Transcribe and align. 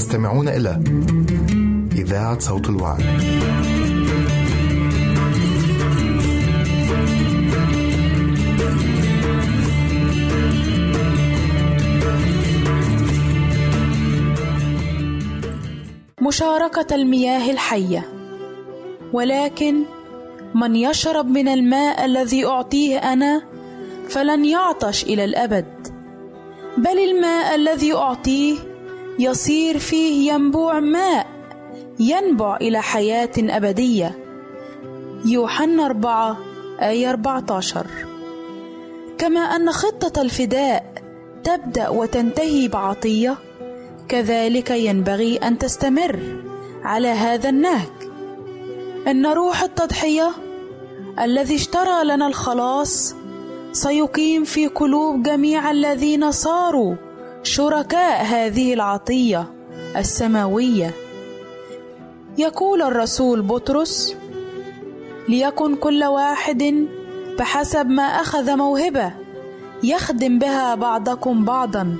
تستمعون 0.00 0.48
إلى 0.48 0.80
إذاعة 1.92 2.38
صوت 2.38 2.68
الوعي. 2.68 3.04
مشاركة 16.22 16.94
المياه 16.94 17.50
الحية 17.50 18.08
ولكن 19.12 19.82
من 20.54 20.76
يشرب 20.76 21.26
من 21.26 21.48
الماء 21.48 22.04
الذي 22.04 22.46
أعطيه 22.46 22.98
أنا 22.98 23.42
فلن 24.08 24.44
يعطش 24.44 25.04
إلى 25.04 25.24
الأبد 25.24 25.88
بل 26.78 26.98
الماء 26.98 27.54
الذي 27.54 27.94
أعطيه 27.94 28.69
يصير 29.20 29.78
فيه 29.78 30.32
ينبوع 30.32 30.80
ماء 30.80 31.26
ينبع 31.98 32.56
إلى 32.56 32.82
حياة 32.82 33.30
أبدية. 33.38 34.18
يوحنا 35.24 35.86
أربعة 35.86 36.36
آية 36.80 37.10
14 37.10 37.86
كما 39.18 39.40
أن 39.40 39.72
خطة 39.72 40.22
الفداء 40.22 40.92
تبدأ 41.44 41.88
وتنتهي 41.88 42.68
بعطية 42.68 43.36
كذلك 44.08 44.70
ينبغي 44.70 45.36
أن 45.36 45.58
تستمر 45.58 46.18
على 46.82 47.08
هذا 47.08 47.48
النهج. 47.48 47.92
إن 49.06 49.26
روح 49.26 49.62
التضحية 49.62 50.30
الذي 51.20 51.54
اشترى 51.54 52.04
لنا 52.04 52.26
الخلاص 52.26 53.14
سيقيم 53.72 54.44
في 54.44 54.66
قلوب 54.66 55.22
جميع 55.22 55.70
الذين 55.70 56.32
صاروا 56.32 56.94
شركاء 57.42 58.24
هذه 58.24 58.74
العطية 58.74 59.46
السماوية. 59.96 60.94
يقول 62.38 62.82
الرسول 62.82 63.42
بطرس 63.42 64.16
ليكن 65.28 65.76
كل 65.76 66.04
واحد 66.04 66.86
بحسب 67.38 67.86
ما 67.86 68.02
أخذ 68.02 68.56
موهبة 68.56 69.12
يخدم 69.82 70.38
بها 70.38 70.74
بعضكم 70.74 71.44
بعضا 71.44 71.96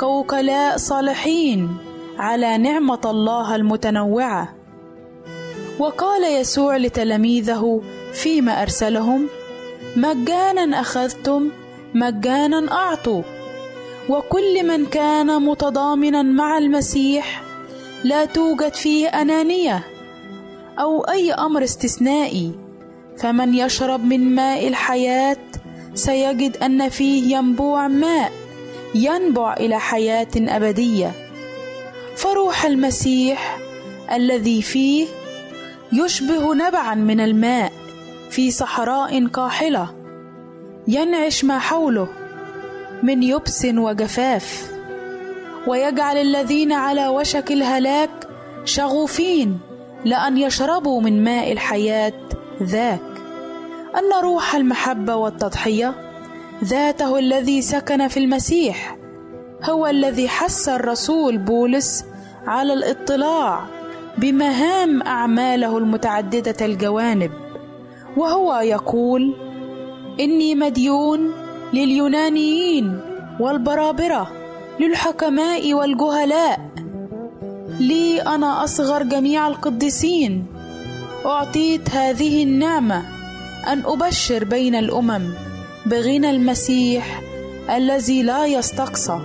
كوكلاء 0.00 0.76
صالحين 0.76 1.76
على 2.18 2.58
نعمة 2.58 3.00
الله 3.04 3.54
المتنوعة. 3.56 4.54
وقال 5.78 6.40
يسوع 6.40 6.76
لتلاميذه 6.76 7.82
فيما 8.12 8.62
أرسلهم 8.62 9.28
مجانا 9.96 10.80
أخذتم 10.80 11.50
مجانا 11.94 12.72
أعطوا 12.72 13.22
وكل 14.08 14.66
من 14.66 14.86
كان 14.86 15.42
متضامنا 15.42 16.22
مع 16.22 16.58
المسيح 16.58 17.42
لا 18.04 18.24
توجد 18.24 18.74
فيه 18.74 19.08
أنانية 19.08 19.84
أو 20.78 21.00
أي 21.00 21.32
أمر 21.32 21.64
استثنائي 21.64 22.52
فمن 23.18 23.54
يشرب 23.54 24.04
من 24.04 24.34
ماء 24.34 24.68
الحياة 24.68 25.36
سيجد 25.94 26.56
أن 26.56 26.88
فيه 26.88 27.36
ينبوع 27.36 27.88
ماء 27.88 28.32
ينبع 28.94 29.52
إلى 29.54 29.80
حياة 29.80 30.28
أبدية. 30.36 31.12
فروح 32.16 32.64
المسيح 32.64 33.58
الذي 34.12 34.62
فيه 34.62 35.06
يشبه 35.92 36.54
نبعا 36.54 36.94
من 36.94 37.20
الماء 37.20 37.72
في 38.30 38.50
صحراء 38.50 39.26
قاحلة 39.26 39.94
ينعش 40.88 41.44
ما 41.44 41.58
حوله. 41.58 42.08
من 43.02 43.22
يبس 43.22 43.64
وجفاف. 43.64 44.72
ويجعل 45.66 46.16
الذين 46.16 46.72
على 46.72 47.08
وشك 47.08 47.52
الهلاك 47.52 48.28
شغوفين 48.64 49.58
لأن 50.04 50.38
يشربوا 50.38 51.00
من 51.00 51.24
ماء 51.24 51.52
الحياة 51.52 52.12
ذاك. 52.62 53.00
أن 53.98 54.22
روح 54.22 54.54
المحبة 54.54 55.16
والتضحية 55.16 55.94
ذاته 56.64 57.18
الذي 57.18 57.62
سكن 57.62 58.08
في 58.08 58.16
المسيح 58.16 58.96
هو 59.64 59.86
الذي 59.86 60.28
حث 60.28 60.68
الرسول 60.68 61.38
بولس 61.38 62.04
على 62.46 62.72
الاطلاع 62.72 63.60
بمهام 64.18 65.02
أعماله 65.02 65.78
المتعددة 65.78 66.66
الجوانب 66.66 67.30
وهو 68.16 68.54
يقول 68.54 69.34
إني 70.20 70.54
مديون 70.54 71.32
لليونانيين 71.72 73.00
والبرابرة 73.40 74.30
للحكماء 74.80 75.74
والجهلاء. 75.74 76.60
لي 77.80 78.20
أنا 78.20 78.64
أصغر 78.64 79.02
جميع 79.02 79.48
القديسين. 79.48 80.46
أعطيت 81.26 81.90
هذه 81.90 82.42
النعمة 82.42 83.02
أن 83.72 83.82
أبشر 83.84 84.44
بين 84.44 84.74
الأمم 84.74 85.30
بغنى 85.86 86.30
المسيح 86.30 87.22
الذي 87.70 88.22
لا 88.22 88.46
يستقصى. 88.46 89.18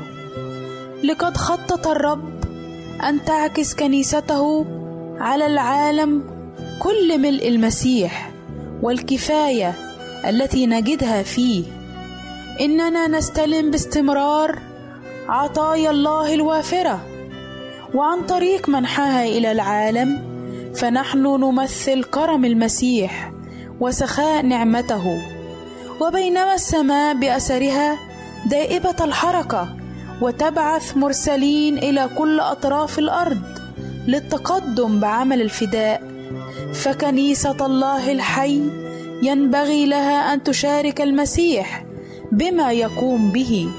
لقد 1.04 1.38
خطط 1.38 1.88
الرب 1.88 2.30
أن 3.10 3.26
تعكس 3.26 3.76
كنيسته 3.76 4.66
على 5.20 5.46
العالم 5.46 6.24
كل 6.80 7.22
ملء 7.22 7.48
المسيح 7.48 8.32
والكفاية 8.82 9.74
التي 10.28 10.66
نجدها 10.66 11.24
فيه. 11.24 11.77
إننا 12.62 13.08
نستلم 13.08 13.72
باستمرار 13.72 14.60
عطايا 15.30 15.92
الله 15.92 16.34
الوافرة 16.34 17.00
وعن 17.94 18.26
طريق 18.26 18.70
منحها 18.70 19.26
إلى 19.26 19.52
العالم 19.52 20.22
فنحن 20.76 21.24
نمثل 21.24 22.04
كرم 22.04 22.46
المسيح 22.46 23.32
وسخاء 23.80 24.46
نعمته. 24.46 25.22
وبينما 26.02 26.54
السماء 26.54 27.16
بأثرها 27.16 27.98
دائبة 28.46 28.96
الحركة 29.02 29.68
وتبعث 30.22 30.98
مرسلين 30.98 31.78
إلى 31.78 32.10
كل 32.18 32.40
أطراف 32.40 33.00
الأرض 33.00 33.42
للتقدم 34.08 35.00
بعمل 35.00 35.42
الفداء 35.42 36.02
فكنيسة 36.74 37.66
الله 37.66 38.12
الحي 38.12 38.62
ينبغي 39.24 39.86
لها 39.86 40.34
أن 40.34 40.44
تشارك 40.44 41.02
المسيح 41.02 41.84
بما 42.32 42.72
يقوم 42.72 43.32
به. 43.32 43.70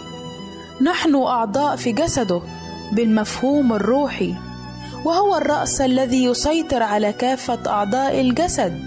نحن 0.81 1.15
أعضاء 1.15 1.77
في 1.77 1.93
جسده 1.93 2.43
بالمفهوم 2.93 3.73
الروحي 3.73 4.35
وهو 5.05 5.37
الرأس 5.37 5.81
الذي 5.81 6.25
يسيطر 6.25 6.83
على 6.83 7.13
كافة 7.13 7.59
أعضاء 7.67 8.21
الجسد 8.21 8.79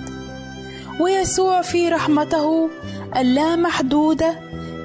ويسوع 0.99 1.61
في 1.61 1.89
رحمته 1.89 2.69
اللامحدودة 3.17 4.39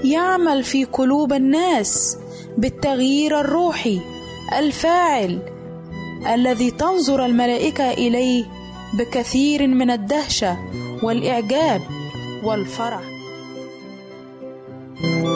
يعمل 0.04 0.64
في 0.64 0.84
قلوب 0.84 1.32
الناس 1.32 2.16
بالتغيير 2.58 3.40
الروحي 3.40 4.00
الفاعل 4.58 5.38
الذي 6.34 6.70
تنظر 6.70 7.26
الملائكة 7.26 7.90
إليه 7.90 8.44
بكثير 8.98 9.66
من 9.66 9.90
الدهشة 9.90 10.56
والإعجاب 11.02 11.80
والفرح. 12.44 13.15
Thank 14.98 15.26
you. 15.26 15.35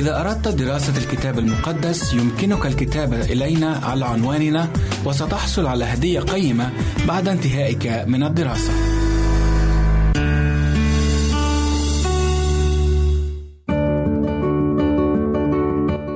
إذا 0.00 0.20
أردت 0.20 0.48
دراسة 0.48 0.98
الكتاب 0.98 1.38
المقدس 1.38 2.14
يمكنك 2.14 2.66
الكتابة 2.66 3.20
إلينا 3.20 3.80
على 3.82 4.04
عنواننا 4.04 4.68
وستحصل 5.04 5.66
على 5.66 5.84
هدية 5.84 6.20
قيمة 6.20 6.70
بعد 7.08 7.28
انتهائك 7.28 8.04
من 8.06 8.22
الدراسة. 8.22 8.72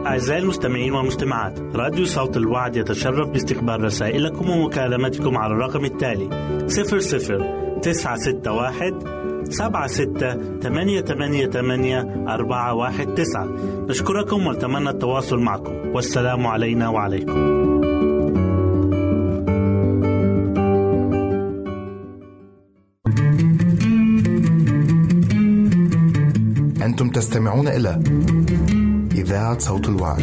أعزائي 0.06 0.42
المستمعين 0.42 0.92
والمستمعات 0.92 1.58
راديو 1.74 2.04
صوت 2.04 2.36
الوعد 2.36 2.76
يتشرف 2.76 3.28
باستقبال 3.28 3.84
رسائلكم 3.84 4.50
ومكالمتكم 4.50 5.36
على 5.38 5.52
الرقم 5.52 5.84
التالي 5.84 6.28
00 6.66 7.78
961 7.82 9.13
سبعة 9.50 9.86
ستة 9.86 10.58
ثمانية 10.60 11.00
ثمانية 11.00 11.46
ثمانية 11.46 12.24
أربعة 12.28 12.74
واحد 12.74 13.06
تسعة. 13.06 13.48
نشكركم 13.88 14.46
ونتمنى 14.46 14.90
التواصل 14.90 15.38
معكم. 15.38 15.72
والسلام 15.94 16.46
علينا 16.46 16.88
وعليكم. 16.88 17.54
أنتم 26.82 27.08
تستمعون 27.08 27.68
إلى 27.68 28.02
إذاعة 29.14 29.58
صوت 29.58 29.88
الوعد. 29.88 30.22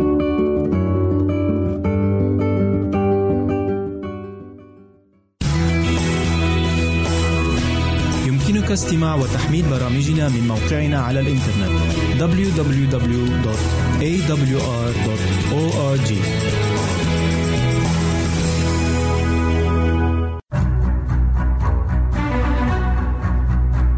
استماع 8.73 9.15
وتحميل 9.15 9.65
برامجنا 9.69 10.29
من 10.29 10.47
موقعنا 10.47 10.99
على 10.99 11.19
الإنترنت 11.19 11.71
www.awr.org 12.19 13.01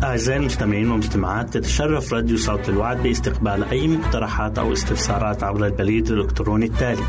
أعزائي 0.03 0.39
المستمعين 0.39 0.92
والمستمعات 0.92 1.53
تتشرف 1.53 2.13
راديو 2.13 2.38
صوت 2.38 2.70
الوعد 2.70 3.03
باستقبال 3.03 3.63
أي 3.63 3.88
مقترحات 3.88 4.60
أو 4.60 4.74
استفسارات 4.74 5.44
عبر 5.44 5.65
البريد 5.65 6.08
الإلكتروني 6.12 6.65
التالي 6.65 7.03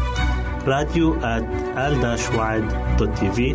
راديو 0.66 1.16
تي 3.14 3.32
في 3.32 3.54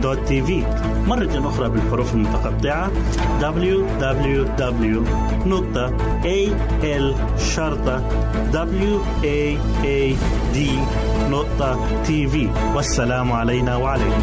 www.al-waad.tv 0.00 0.50
مرة 1.08 1.48
أخرى 1.48 1.68
بالحروف 1.68 2.14
المتقطعة 2.14 2.90
www 3.40 5.02
www.al-waad.tv 11.32 12.34
والسلام 12.76 13.32
علينا 13.32 13.76
وعليكم. 13.76 14.22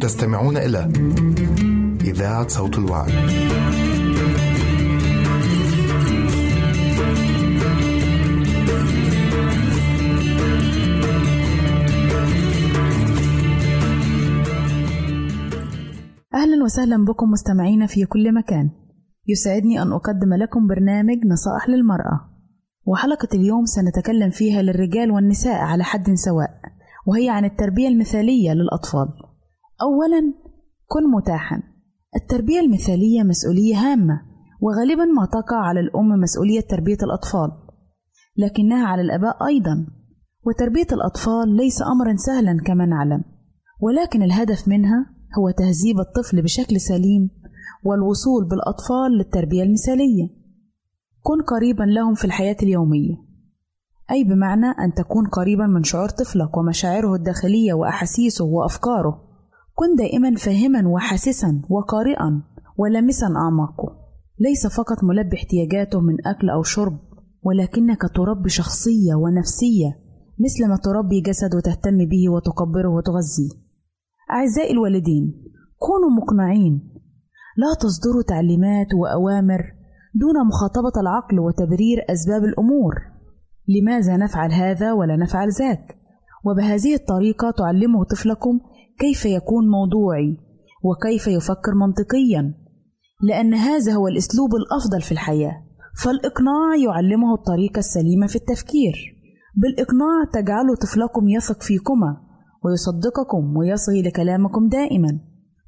تستمعون 0.00 0.56
إلى 0.56 0.92
إذاعة 2.04 2.48
صوت 2.48 2.78
الوعي. 2.78 3.12
أهلا 16.34 16.64
وسهلا 16.64 17.04
بكم 17.04 17.30
مستمعينا 17.30 17.86
في 17.86 18.04
كل 18.04 18.34
مكان. 18.34 18.70
يسعدني 19.28 19.82
أن 19.82 19.92
أقدم 19.92 20.34
لكم 20.34 20.66
برنامج 20.66 21.16
نصائح 21.26 21.68
للمرأة. 21.68 22.20
وحلقة 22.86 23.28
اليوم 23.34 23.64
سنتكلم 23.64 24.30
فيها 24.30 24.62
للرجال 24.62 25.10
والنساء 25.10 25.58
على 25.60 25.84
حد 25.84 26.14
سواء 26.14 26.50
وهي 27.06 27.28
عن 27.30 27.44
التربية 27.44 27.88
المثالية 27.88 28.52
للأطفال. 28.52 29.29
أولا 29.82 30.34
كن 30.86 31.10
متاحا. 31.16 31.62
التربية 32.16 32.60
المثالية 32.60 33.22
مسؤولية 33.22 33.76
هامة 33.76 34.20
وغالبا 34.60 35.04
ما 35.04 35.26
تقع 35.26 35.56
على 35.56 35.80
الأم 35.80 36.08
مسؤولية 36.08 36.60
تربية 36.60 36.98
الأطفال 37.02 37.50
لكنها 38.36 38.86
على 38.86 39.02
الآباء 39.02 39.46
أيضا. 39.46 39.86
وتربية 40.46 40.86
الأطفال 40.92 41.56
ليس 41.56 41.82
أمرا 41.82 42.16
سهلا 42.16 42.62
كما 42.66 42.86
نعلم 42.86 43.24
ولكن 43.80 44.22
الهدف 44.22 44.68
منها 44.68 45.06
هو 45.38 45.50
تهذيب 45.50 46.00
الطفل 46.00 46.42
بشكل 46.42 46.80
سليم 46.80 47.30
والوصول 47.84 48.48
بالأطفال 48.48 49.12
للتربية 49.18 49.62
المثالية. 49.62 50.28
كن 51.22 51.42
قريبا 51.42 51.82
لهم 51.82 52.14
في 52.14 52.24
الحياة 52.24 52.56
اليومية. 52.62 53.14
أي 54.10 54.24
بمعنى 54.24 54.66
أن 54.66 54.94
تكون 54.94 55.26
قريبا 55.26 55.66
من 55.66 55.82
شعور 55.82 56.08
طفلك 56.08 56.56
ومشاعره 56.56 57.14
الداخلية 57.14 57.72
وأحاسيسه 57.72 58.44
وأفكاره. 58.44 59.29
كن 59.74 59.94
دائما 59.98 60.34
فاهما 60.36 60.88
وحاسسا 60.88 61.62
وقارئا 61.70 62.42
ولامسا 62.76 63.26
أعماقه. 63.26 63.96
ليس 64.38 64.66
فقط 64.66 65.04
ملبي 65.04 65.36
احتياجاته 65.36 66.00
من 66.00 66.26
أكل 66.26 66.50
أو 66.50 66.62
شرب 66.62 66.98
ولكنك 67.42 68.02
تربي 68.14 68.48
شخصية 68.48 69.14
ونفسية 69.14 69.90
مثل 70.40 70.68
ما 70.68 70.76
تربي 70.76 71.20
جسد 71.20 71.54
وتهتم 71.54 71.98
به 71.98 72.28
وتكبره 72.28 72.88
وتغذيه. 72.88 73.50
أعزائي 74.30 74.72
الوالدين 74.72 75.44
كونوا 75.78 76.10
مقنعين. 76.22 76.90
لا 77.56 77.74
تصدروا 77.80 78.22
تعليمات 78.22 78.86
وأوامر 78.94 79.62
دون 80.14 80.46
مخاطبة 80.46 81.00
العقل 81.00 81.40
وتبرير 81.40 81.98
أسباب 82.10 82.44
الأمور. 82.44 82.94
لماذا 83.68 84.16
نفعل 84.16 84.52
هذا 84.52 84.92
ولا 84.92 85.16
نفعل 85.16 85.48
ذاك؟ 85.48 85.96
وبهذه 86.44 86.94
الطريقة 86.94 87.50
تعلموا 87.50 88.04
طفلكم 88.04 88.60
كيف 89.00 89.26
يكون 89.26 89.68
موضوعي؟ 89.68 90.36
وكيف 90.84 91.26
يفكر 91.26 91.74
منطقيا؟ 91.74 92.54
لأن 93.22 93.54
هذا 93.54 93.92
هو 93.92 94.08
الأسلوب 94.08 94.50
الأفضل 94.54 95.00
في 95.02 95.12
الحياة. 95.12 95.62
فالإقناع 96.02 96.76
يعلمه 96.84 97.34
الطريقة 97.34 97.78
السليمة 97.78 98.26
في 98.26 98.36
التفكير. 98.36 98.94
بالإقناع 99.56 100.24
تجعل 100.32 100.76
طفلكم 100.82 101.28
يثق 101.28 101.62
فيكما 101.62 102.16
ويصدقكم 102.64 103.56
ويصغي 103.56 104.02
لكلامكم 104.02 104.68
دائما. 104.68 105.20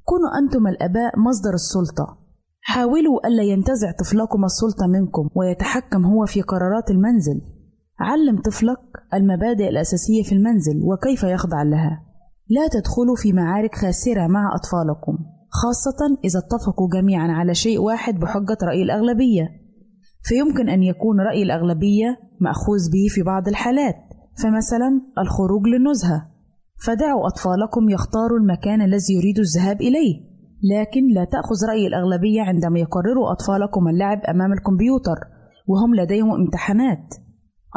كونوا 0.05 0.29
أنتم 0.39 0.67
الآباء 0.67 1.19
مصدر 1.19 1.53
السلطة. 1.53 2.17
حاولوا 2.61 3.27
ألا 3.27 3.43
ينتزع 3.43 3.91
طفلكم 3.91 4.45
السلطة 4.45 4.87
منكم 4.87 5.29
ويتحكم 5.35 6.05
هو 6.05 6.25
في 6.25 6.41
قرارات 6.41 6.91
المنزل. 6.91 7.41
علم 7.99 8.41
طفلك 8.41 8.79
المبادئ 9.13 9.69
الأساسية 9.69 10.23
في 10.23 10.35
المنزل 10.35 10.81
وكيف 10.83 11.23
يخضع 11.23 11.63
لها. 11.63 12.12
لا 12.55 12.67
تدخلوا 12.67 13.15
في 13.15 13.33
معارك 13.33 13.75
خاسرة 13.75 14.27
مع 14.27 14.55
أطفالكم 14.55 15.17
خاصة 15.61 16.17
إذا 16.25 16.39
اتفقوا 16.39 16.89
جميعا 16.93 17.27
على 17.31 17.53
شيء 17.53 17.79
واحد 17.81 18.19
بحجة 18.19 18.57
رأي 18.63 18.83
الأغلبية. 18.83 19.45
فيمكن 20.23 20.69
أن 20.69 20.83
يكون 20.83 21.21
رأي 21.21 21.43
الأغلبية 21.43 22.19
مأخوذ 22.41 22.91
به 22.93 23.07
في 23.09 23.21
بعض 23.23 23.47
الحالات 23.47 23.95
فمثلا 24.43 25.01
الخروج 25.17 25.67
للنزهة. 25.67 26.29
فدعوا 26.85 27.27
أطفالكم 27.27 27.89
يختاروا 27.89 28.39
المكان 28.39 28.81
الذي 28.81 29.13
يريدوا 29.17 29.43
الذهاب 29.43 29.81
إليه 29.81 30.13
لكن 30.73 31.07
لا 31.15 31.25
تأخذ 31.25 31.67
رأي 31.69 31.87
الأغلبية 31.87 32.41
عندما 32.41 32.79
يقرروا 32.79 33.31
أطفالكم 33.31 33.87
اللعب 33.87 34.19
أمام 34.29 34.53
الكمبيوتر 34.53 35.19
وهم 35.67 35.95
لديهم 35.95 36.31
امتحانات. 36.31 37.15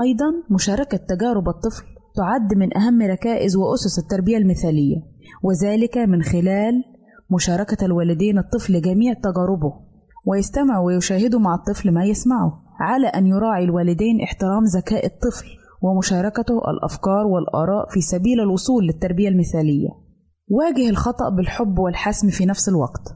أيضا 0.06 0.26
مشاركة 0.50 0.96
تجارب 0.96 1.48
الطفل 1.48 1.95
تعد 2.16 2.54
من 2.54 2.76
أهم 2.76 3.02
ركائز 3.02 3.56
وأسس 3.56 3.98
التربية 3.98 4.36
المثالية 4.36 4.96
وذلك 5.42 5.98
من 5.98 6.22
خلال 6.22 6.84
مشاركة 7.30 7.84
الوالدين 7.84 8.38
الطفل 8.38 8.80
جميع 8.80 9.12
تجاربه 9.12 9.72
ويستمع 10.26 10.80
ويشاهد 10.80 11.36
مع 11.36 11.54
الطفل 11.54 11.94
ما 11.94 12.04
يسمعه 12.04 12.62
على 12.80 13.06
أن 13.06 13.26
يراعي 13.26 13.64
الوالدين 13.64 14.20
احترام 14.20 14.64
ذكاء 14.64 15.06
الطفل 15.06 15.46
ومشاركته 15.82 16.58
الأفكار 16.70 17.26
والآراء 17.26 17.88
في 17.90 18.00
سبيل 18.00 18.40
الوصول 18.40 18.86
للتربية 18.86 19.28
المثالية. 19.28 19.88
واجه 20.48 20.90
الخطأ 20.90 21.28
بالحب 21.36 21.78
والحسم 21.78 22.28
في 22.28 22.46
نفس 22.46 22.68
الوقت، 22.68 23.14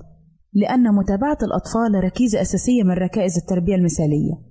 لأن 0.52 0.94
متابعة 0.94 1.38
الأطفال 1.42 2.04
ركيزة 2.04 2.40
أساسية 2.40 2.82
من 2.82 2.90
ركائز 2.90 3.38
التربية 3.38 3.74
المثالية. 3.74 4.49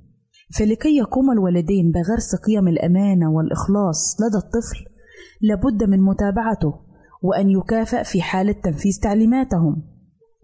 فلكي 0.58 0.98
يقوم 0.98 1.32
الوالدين 1.32 1.92
بغرس 1.92 2.36
قيم 2.36 2.68
الأمانة 2.68 3.32
والإخلاص 3.32 4.18
لدى 4.22 4.38
الطفل، 4.38 4.86
لابد 5.42 5.84
من 5.84 6.02
متابعته 6.02 6.74
وأن 7.22 7.50
يكافئ 7.50 8.04
في 8.04 8.22
حالة 8.22 8.56
تنفيذ 8.64 9.00
تعليماتهم. 9.02 9.84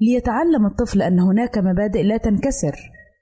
ليتعلم 0.01 0.65
الطفل 0.65 1.01
أن 1.01 1.19
هناك 1.19 1.57
مبادئ 1.57 2.03
لا 2.03 2.17
تنكسر، 2.17 2.75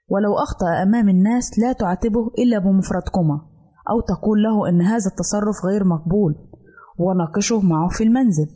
ولو 0.08 0.34
أخطأ 0.38 0.84
أمام 0.84 1.10
الناس 1.10 1.60
لا 1.60 1.74
تعاتبه 1.74 2.28
إلا 2.40 2.60
بمفردكما. 2.60 3.54
أو 3.90 4.02
تقول 4.02 4.44
له 4.44 4.70
إن 4.70 4.82
هذا 4.82 5.12
التصرف 5.12 5.66
غير 5.66 5.84
مقبول 5.84 6.36
وناقشه 6.98 7.62
معه 7.62 7.88
في 7.90 8.04
المنزل 8.04 8.48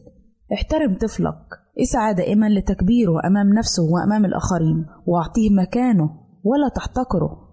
احترم 0.53 0.97
طفلك 0.97 1.39
اسعى 1.81 2.13
دائما 2.13 2.49
لتكبيره 2.49 3.27
أمام 3.27 3.53
نفسه 3.53 3.83
وأمام 3.83 4.25
الآخرين 4.25 4.85
وأعطيه 5.05 5.49
مكانه 5.49 6.09
ولا 6.43 6.69
تحتقره 6.75 7.46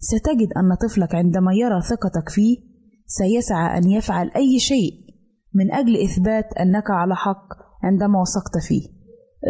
ستجد 0.00 0.48
أن 0.56 0.74
طفلك 0.74 1.14
عندما 1.14 1.52
يرى 1.54 1.80
ثقتك 1.80 2.28
فيه 2.28 2.56
سيسعى 3.06 3.78
أن 3.78 3.90
يفعل 3.90 4.30
أي 4.36 4.58
شيء 4.58 4.92
من 5.54 5.72
أجل 5.72 5.96
إثبات 5.96 6.52
أنك 6.60 6.90
على 6.90 7.16
حق 7.16 7.48
عندما 7.82 8.20
وثقت 8.20 8.58
فيه. 8.68 8.82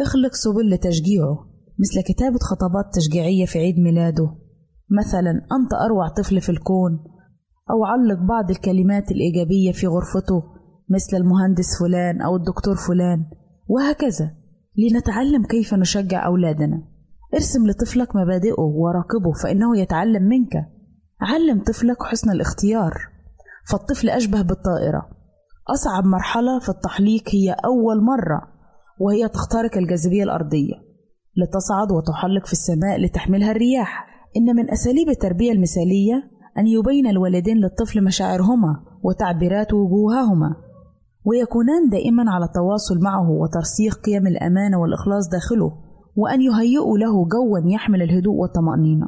اخلق 0.03 0.35
سبل 0.35 0.71
لتشجيعه 0.71 1.39
مثل 1.79 2.03
كتابة 2.03 2.39
خطابات 2.39 2.95
تشجيعية 2.95 3.45
في 3.45 3.59
عيد 3.59 3.79
ميلاده. 3.79 4.37
مثلا 4.91 5.31
أنت 5.31 5.73
أروع 5.85 6.09
طفل 6.09 6.41
في 6.41 6.49
الكون 6.49 6.93
أو 7.71 7.85
علق 7.85 8.19
بعض 8.29 8.51
الكلمات 8.51 9.11
الإيجابية 9.11 9.73
في 9.73 9.87
غرفته 9.87 10.43
مثل 10.89 11.17
المهندس 11.17 11.79
فلان 11.81 12.21
أو 12.21 12.37
الدكتور 12.37 12.77
فلان 12.77 13.25
وهكذا. 13.69 14.31
لنتعلم 14.79 15.45
كيف 15.45 15.75
نشجع 15.75 16.27
أولادنا. 16.27 16.90
ارسم 17.35 17.67
لطفلك 17.67 18.17
مبادئه 18.17 18.61
وراقبه 18.61 19.33
فإنه 19.43 19.79
يتعلم 19.79 20.23
منك. 20.23 20.67
علم 21.21 21.63
طفلك 21.63 22.03
حسن 22.03 22.31
الاختيار. 22.31 22.93
فالطفل 23.71 24.09
أشبه 24.09 24.43
بالطائرة. 24.43 25.09
أصعب 25.69 26.05
مرحلة 26.05 26.59
في 26.59 26.69
التحليق 26.69 27.23
هي 27.29 27.57
أول 27.65 28.05
مرة 28.05 28.43
وهي 28.99 29.29
تخترق 29.29 29.77
الجاذبية 29.77 30.23
الأرضية. 30.23 30.75
لتصعد 31.37 31.93
وتحلق 31.93 32.47
في 32.47 32.53
السماء 32.53 33.01
لتحملها 33.01 33.51
الرياح. 33.51 34.07
إن 34.37 34.57
من 34.57 34.71
أساليب 34.71 35.09
التربية 35.09 35.53
المثالية 35.53 36.31
أن 36.59 36.67
يبين 36.67 37.07
الوالدين 37.07 37.57
للطفل 37.57 38.05
مشاعرهما 38.05 38.83
وتعبيرات 39.03 39.73
وجوههما 39.73 40.57
ويكونان 41.25 41.89
دائما 41.91 42.31
على 42.31 42.49
تواصل 42.55 42.99
معه 43.03 43.31
وترسيخ 43.31 43.95
قيم 43.97 44.27
الأمانة 44.27 44.81
والإخلاص 44.81 45.29
داخله. 45.29 45.90
وأن 46.17 46.41
يهيئوا 46.43 46.99
له 46.99 47.29
جوا 47.29 47.73
يحمل 47.73 48.03
الهدوء 48.03 48.35
والطمأنينة. 48.35 49.07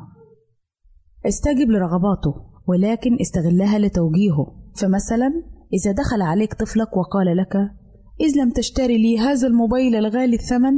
استجب 1.27 1.71
لرغباته 1.71 2.35
ولكن 2.69 3.17
استغلها 3.21 3.79
لتوجيهه. 3.79 4.47
فمثلا 4.77 5.33
إذا 5.73 5.93
دخل 5.93 6.23
عليك 6.23 6.55
طفلك 6.55 6.97
وقال 6.97 7.37
لك 7.37 7.57
إذ 8.21 8.43
لم 8.43 8.51
تشتري 8.51 8.99
لي 8.99 9.19
هذا 9.19 9.47
الموبايل 9.47 9.95
الغالي 9.95 10.37
الثمن؟ 10.37 10.73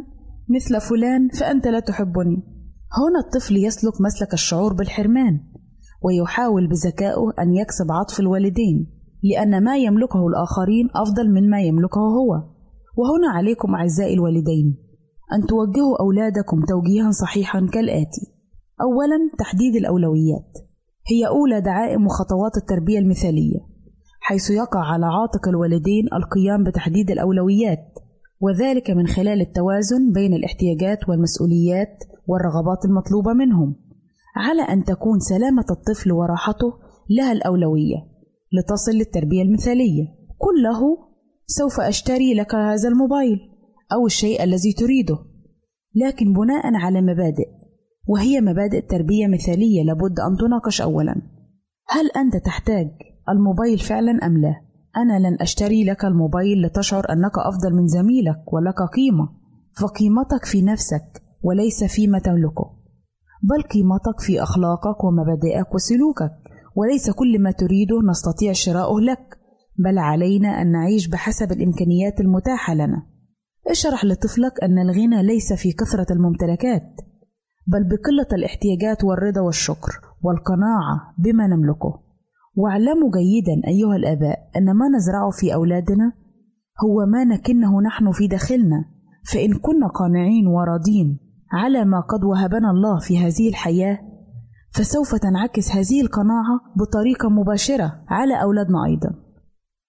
مثل 0.49 0.81
فلان 0.81 1.29
فأنت 1.29 1.67
لا 1.67 1.81
تحبني. 1.81 2.37
هنا 2.93 3.21
الطفل 3.27 3.57
يسلك 3.57 4.01
مسلك 4.01 4.33
الشعور 4.33 4.73
بالحرمان 4.73 5.41
ويحاول 6.03 6.69
بذكائه 6.69 7.33
أن 7.39 7.55
يكسب 7.55 7.93
عطف 7.93 8.21
الوالدين 8.21 8.87
لأن 9.23 9.65
ما 9.65 9.77
يملكه 9.77 10.27
الآخرين 10.27 10.89
أفضل 10.95 11.31
من 11.31 11.51
ما 11.51 11.61
يملكه 11.61 12.01
هو. 12.01 12.55
وهنا 12.97 13.31
عليكم 13.35 13.75
أعزائي 13.75 14.15
الوالدين 14.15 14.84
أن 15.33 15.47
توجهوا 15.47 16.01
أولادكم 16.01 16.65
توجيها 16.65 17.11
صحيحا 17.11 17.69
كالآتي. 17.73 18.33
أولا 18.81 19.31
تحديد 19.39 19.77
الأولويات. 19.77 20.53
هي 21.11 21.27
أولى 21.27 21.61
دعائم 21.61 22.07
وخطوات 22.07 22.57
التربية 22.57 22.99
المثالية 22.99 23.75
حيث 24.21 24.51
يقع 24.51 24.81
على 24.81 25.07
عاتق 25.07 25.49
الوالدين 25.49 26.05
القيام 26.13 26.65
بتحديد 26.65 27.11
الأولويات 27.11 27.99
وذلك 28.41 28.91
من 28.91 29.07
خلال 29.07 29.41
التوازن 29.41 30.13
بين 30.13 30.35
الاحتياجات 30.35 31.09
والمسؤوليات 31.09 31.99
والرغبات 32.27 32.85
المطلوبة 32.85 33.33
منهم 33.33 33.77
على 34.37 34.63
أن 34.63 34.85
تكون 34.85 35.19
سلامة 35.19 35.65
الطفل 35.71 36.13
وراحته 36.13 36.73
لها 37.11 37.33
الأولوية 37.33 37.97
لتصل 38.53 38.93
للتربية 38.93 39.43
المثالية. 39.43 40.05
قل 40.41 40.63
له 40.63 40.81
سوف 41.47 41.81
أشتري 41.81 42.35
لك 42.35 42.55
هذا 42.55 42.89
الموبايل. 42.89 43.39
أو 43.93 44.07
الشيء 44.07 44.45
الذي 44.45 44.73
تريده. 44.73 45.19
لكن 45.95 46.33
بناء 46.33 46.75
على 46.75 47.01
مبادئ 47.01 47.49
وهي 48.07 48.41
مبادئ 48.41 48.81
تربية 48.81 49.27
مثالية 49.27 49.83
لابد 49.83 50.21
أن 50.21 50.37
تناقش 50.37 50.81
أولا. 50.81 51.15
هل 51.89 52.11
أنت 52.17 52.37
تحتاج 52.45 52.89
الموبايل 53.29 53.79
فعلا 53.79 54.27
أم 54.27 54.39
لا؟ 54.39 54.55
أنا 54.97 55.29
لن 55.29 55.37
أشتري 55.41 55.85
لك 55.85 56.05
الموبايل 56.05 56.63
لتشعر 56.63 57.13
أنك 57.13 57.39
أفضل 57.39 57.75
من 57.75 57.87
زميلك 57.87 58.53
ولك 58.53 58.83
قيمة. 58.95 59.29
فقيمتك 59.81 60.45
في 60.45 60.63
نفسك 60.63 61.23
وليس 61.43 61.85
فيما 61.85 62.19
تملكه. 62.19 62.71
بل 63.43 63.63
قيمتك 63.63 64.21
في 64.21 64.43
أخلاقك 64.43 65.05
ومبادئك 65.05 65.75
وسلوكك. 65.75 66.33
وليس 66.77 67.11
كل 67.11 67.43
ما 67.43 67.51
تريده 67.51 67.97
نستطيع 68.11 68.53
شراؤه 68.53 69.01
لك. 69.01 69.39
بل 69.79 69.99
علينا 69.99 70.49
أن 70.49 70.73
نعيش 70.73 71.09
بحسب 71.09 71.53
الإمكانيات 71.53 72.21
المتاحة 72.21 72.75
لنا. 72.75 73.14
اشرح 73.71 74.05
لطفلك 74.05 74.65
أن 74.65 74.79
الغنى 74.79 75.23
ليس 75.23 75.53
في 75.53 75.73
كثرة 75.73 76.13
الممتلكات 76.13 77.01
بل 77.67 77.85
بقلة 77.85 78.27
الاحتياجات 78.33 79.05
والرضا 79.05 79.41
والشكر 79.41 80.01
والقناعة 80.23 81.15
بما 81.19 81.47
نملكه. 81.47 82.01
واعلموا 82.57 83.11
جيدا 83.11 83.69
أيها 83.69 83.97
الآباء 83.97 84.39
أن 84.57 84.77
ما 84.77 84.89
نزرعه 84.89 85.31
في 85.31 85.55
أولادنا 85.55 86.13
هو 86.85 87.07
ما 87.07 87.25
نكنه 87.25 87.81
نحن 87.81 88.13
في 88.13 88.27
داخلنا 88.27 88.85
فإن 89.33 89.55
كنا 89.55 89.87
قانعين 89.87 90.47
وراضين 90.47 91.19
على 91.53 91.85
ما 91.85 92.01
قد 92.01 92.25
وهبنا 92.25 92.71
الله 92.71 92.99
في 92.99 93.19
هذه 93.19 93.49
الحياة 93.49 93.99
فسوف 94.71 95.15
تنعكس 95.15 95.71
هذه 95.73 96.01
القناعة 96.01 96.61
بطريقة 96.77 97.29
مباشرة 97.29 98.05
على 98.09 98.43
أولادنا 98.43 98.85
أيضا. 98.85 99.11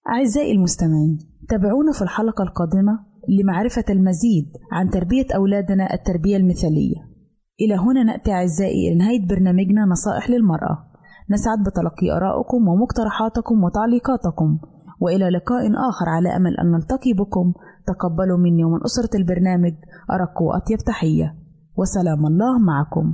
أعزائي 0.09 0.51
المستمعين 0.51 1.17
تابعونا 1.49 1.91
في 1.91 2.01
الحلقة 2.01 2.43
القادمة 2.43 2.99
لمعرفة 3.29 3.83
المزيد 3.89 4.45
عن 4.71 4.89
تربية 4.89 5.25
أولادنا 5.35 5.93
التربية 5.93 6.37
المثالية. 6.37 6.95
إلى 7.61 7.75
هنا 7.75 8.03
نأتي 8.03 8.31
أعزائي 8.31 8.87
إلى 8.87 8.95
نهاية 8.95 9.27
برنامجنا 9.27 9.85
نصائح 9.85 10.29
للمرأة. 10.29 10.77
نسعد 11.31 11.59
بتلقي 11.59 12.17
آرائكم 12.17 12.67
ومقترحاتكم 12.67 13.63
وتعليقاتكم. 13.63 14.59
وإلى 14.99 15.29
لقاء 15.29 15.63
آخر 15.89 16.09
على 16.09 16.35
أمل 16.35 16.57
أن 16.57 16.71
نلتقي 16.71 17.13
بكم. 17.13 17.53
تقبلوا 17.87 18.37
مني 18.37 18.63
ومن 18.63 18.79
أسرة 18.85 19.17
البرنامج 19.17 19.73
أرق 20.11 20.41
وأطيب 20.41 20.77
تحية. 20.77 21.35
وسلام 21.77 22.25
الله 22.25 22.59
معكم. 22.59 23.13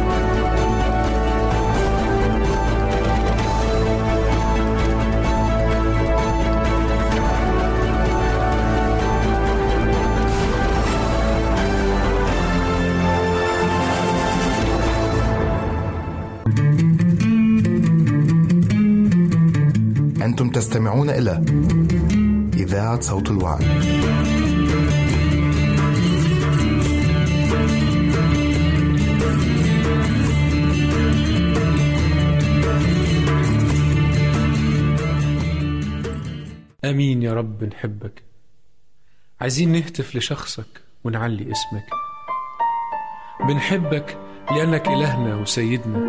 أنتم 20.31 20.49
تستمعون 20.49 21.09
إلى 21.09 21.43
إذاعة 22.53 22.99
صوت 22.99 23.31
الوعي. 23.31 23.65
أمين 36.85 37.23
يا 37.23 37.33
رب 37.33 37.63
نحبك. 37.63 38.23
عايزين 39.41 39.71
نهتف 39.71 40.15
لشخصك 40.15 40.81
ونعلي 41.03 41.51
اسمك. 41.51 41.85
بنحبك 43.47 44.17
لأنك 44.51 44.87
إلهنا 44.87 45.35
وسيدنا. 45.35 45.99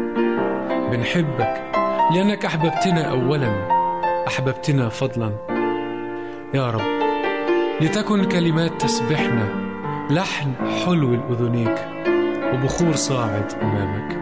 بنحبك 0.91 1.73
لأنك 2.15 2.45
أحببتنا 2.45 3.11
اولا. 3.11 3.72
أحببتنا 4.33 4.89
فضلا. 4.89 5.33
يا 6.55 6.71
رب 6.71 7.03
لتكن 7.81 8.25
كلمات 8.25 8.83
تسبحنا 8.83 9.49
لحن 10.11 10.53
حلو 10.87 11.15
الأذنيك 11.15 11.89
وبخور 12.55 12.93
صاعد 12.93 13.53
أمامك. 13.63 14.22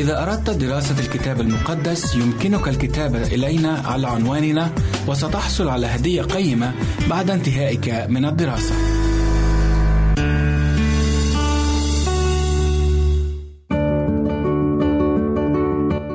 إذا 0.00 0.22
أردت 0.22 0.50
دراسة 0.50 1.00
الكتاب 1.00 1.40
المقدس 1.40 2.14
يمكنك 2.14 2.68
الكتابة 2.68 3.22
إلينا 3.22 3.82
على 3.84 4.06
عنواننا 4.06 4.70
وستحصل 5.08 5.68
على 5.68 5.86
هدية 5.86 6.22
قيمة 6.22 6.74
بعد 7.10 7.30
انتهائك 7.30 8.06
من 8.08 8.24
الدراسة. 8.24 8.74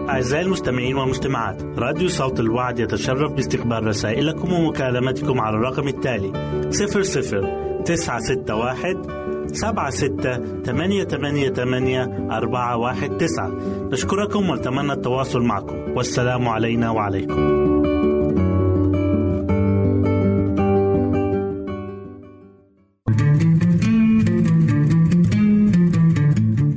أعزائي 0.10 0.46
المستمعين 0.46 0.96
والمستمعات 0.96 1.62
راديو 1.64 2.08
صوت 2.08 2.40
الوعد 2.40 2.80
يتشرف 2.80 3.32
باستقبال 3.32 3.88
رسائلكم 3.88 4.54
ومكالمتكم 4.54 5.42
على 5.42 5.56
الرقم 5.56 5.88
التالي 5.88 6.32
00 6.72 7.84
961 7.86 9.15
سبعة 9.56 9.90
ستة 9.90 10.62
ثمانية 10.64 11.04
ثمانية 11.04 11.50
ثمانية 11.50 12.28
أربعة 12.32 12.78
واحد 12.78 13.18
تسعة. 13.18 13.52
نشكركم 13.92 14.50
ونتمنى 14.50 14.94
التواصل 14.94 15.42
معكم. 15.42 15.76
والسلام 15.96 16.50
علينا 16.50 16.90
وعليكم. 16.90 17.56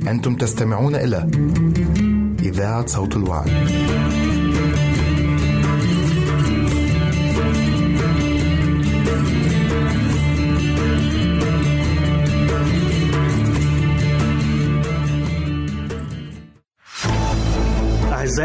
أنتم 0.07 0.35
تستمعون 0.35 0.95
إلى 0.95 1.29
إذاعة 2.43 2.85
صوت 2.85 3.17
الوعد. 3.17 3.49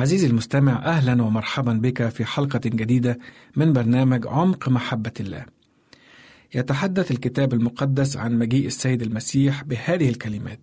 عزيزي 0.00 0.26
المستمع 0.26 0.72
أهلا 0.84 1.22
ومرحبا 1.22 1.72
بك 1.72 2.08
في 2.08 2.24
حلقة 2.24 2.60
جديدة 2.64 3.18
من 3.56 3.72
برنامج 3.72 4.26
عمق 4.26 4.68
محبة 4.68 5.12
الله. 5.20 5.44
يتحدث 6.54 7.10
الكتاب 7.10 7.52
المقدس 7.52 8.16
عن 8.16 8.38
مجيء 8.38 8.66
السيد 8.66 9.02
المسيح 9.02 9.64
بهذه 9.64 10.08
الكلمات: 10.08 10.58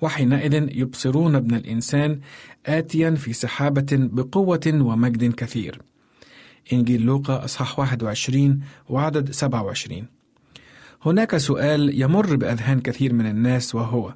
وحينئذ 0.00 0.54
يبصرون 0.54 1.34
ابن 1.36 1.54
الإنسان 1.54 2.20
اتيا 2.66 3.10
في 3.10 3.32
سحابة 3.32 3.86
بقوة 3.92 4.60
ومجد 4.66 5.34
كثير. 5.34 5.82
إنجيل 6.72 7.02
لوقا 7.02 7.44
إصحاح 7.44 7.78
21 7.78 8.60
وعدد 8.88 9.30
27. 9.30 10.06
هناك 11.02 11.36
سؤال 11.36 12.00
يمر 12.00 12.36
بأذهان 12.36 12.80
كثير 12.80 13.12
من 13.14 13.26
الناس 13.26 13.74
وهو: 13.74 14.14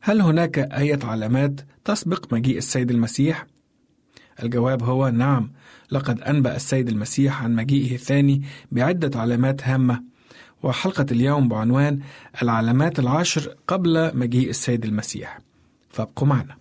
هل 0.00 0.20
هناك 0.20 0.58
آية 0.58 0.98
علامات 1.02 1.60
تسبق 1.84 2.34
مجيء 2.34 2.58
السيد 2.58 2.90
المسيح؟ 2.90 3.46
الجواب 4.42 4.82
هو 4.82 5.08
نعم. 5.08 5.50
لقد 5.90 6.20
أنبأ 6.20 6.56
السيد 6.56 6.88
المسيح 6.88 7.42
عن 7.42 7.54
مجيئه 7.54 7.94
الثاني 7.94 8.42
بعدة 8.72 9.20
علامات 9.20 9.68
هامة. 9.68 10.02
وحلقة 10.62 11.06
اليوم 11.10 11.48
بعنوان 11.48 12.00
العلامات 12.42 12.98
العشر 12.98 13.54
قبل 13.66 14.16
مجيء 14.16 14.50
السيد 14.50 14.84
المسيح. 14.84 15.38
فابقوا 15.90 16.28
معنا. 16.28 16.56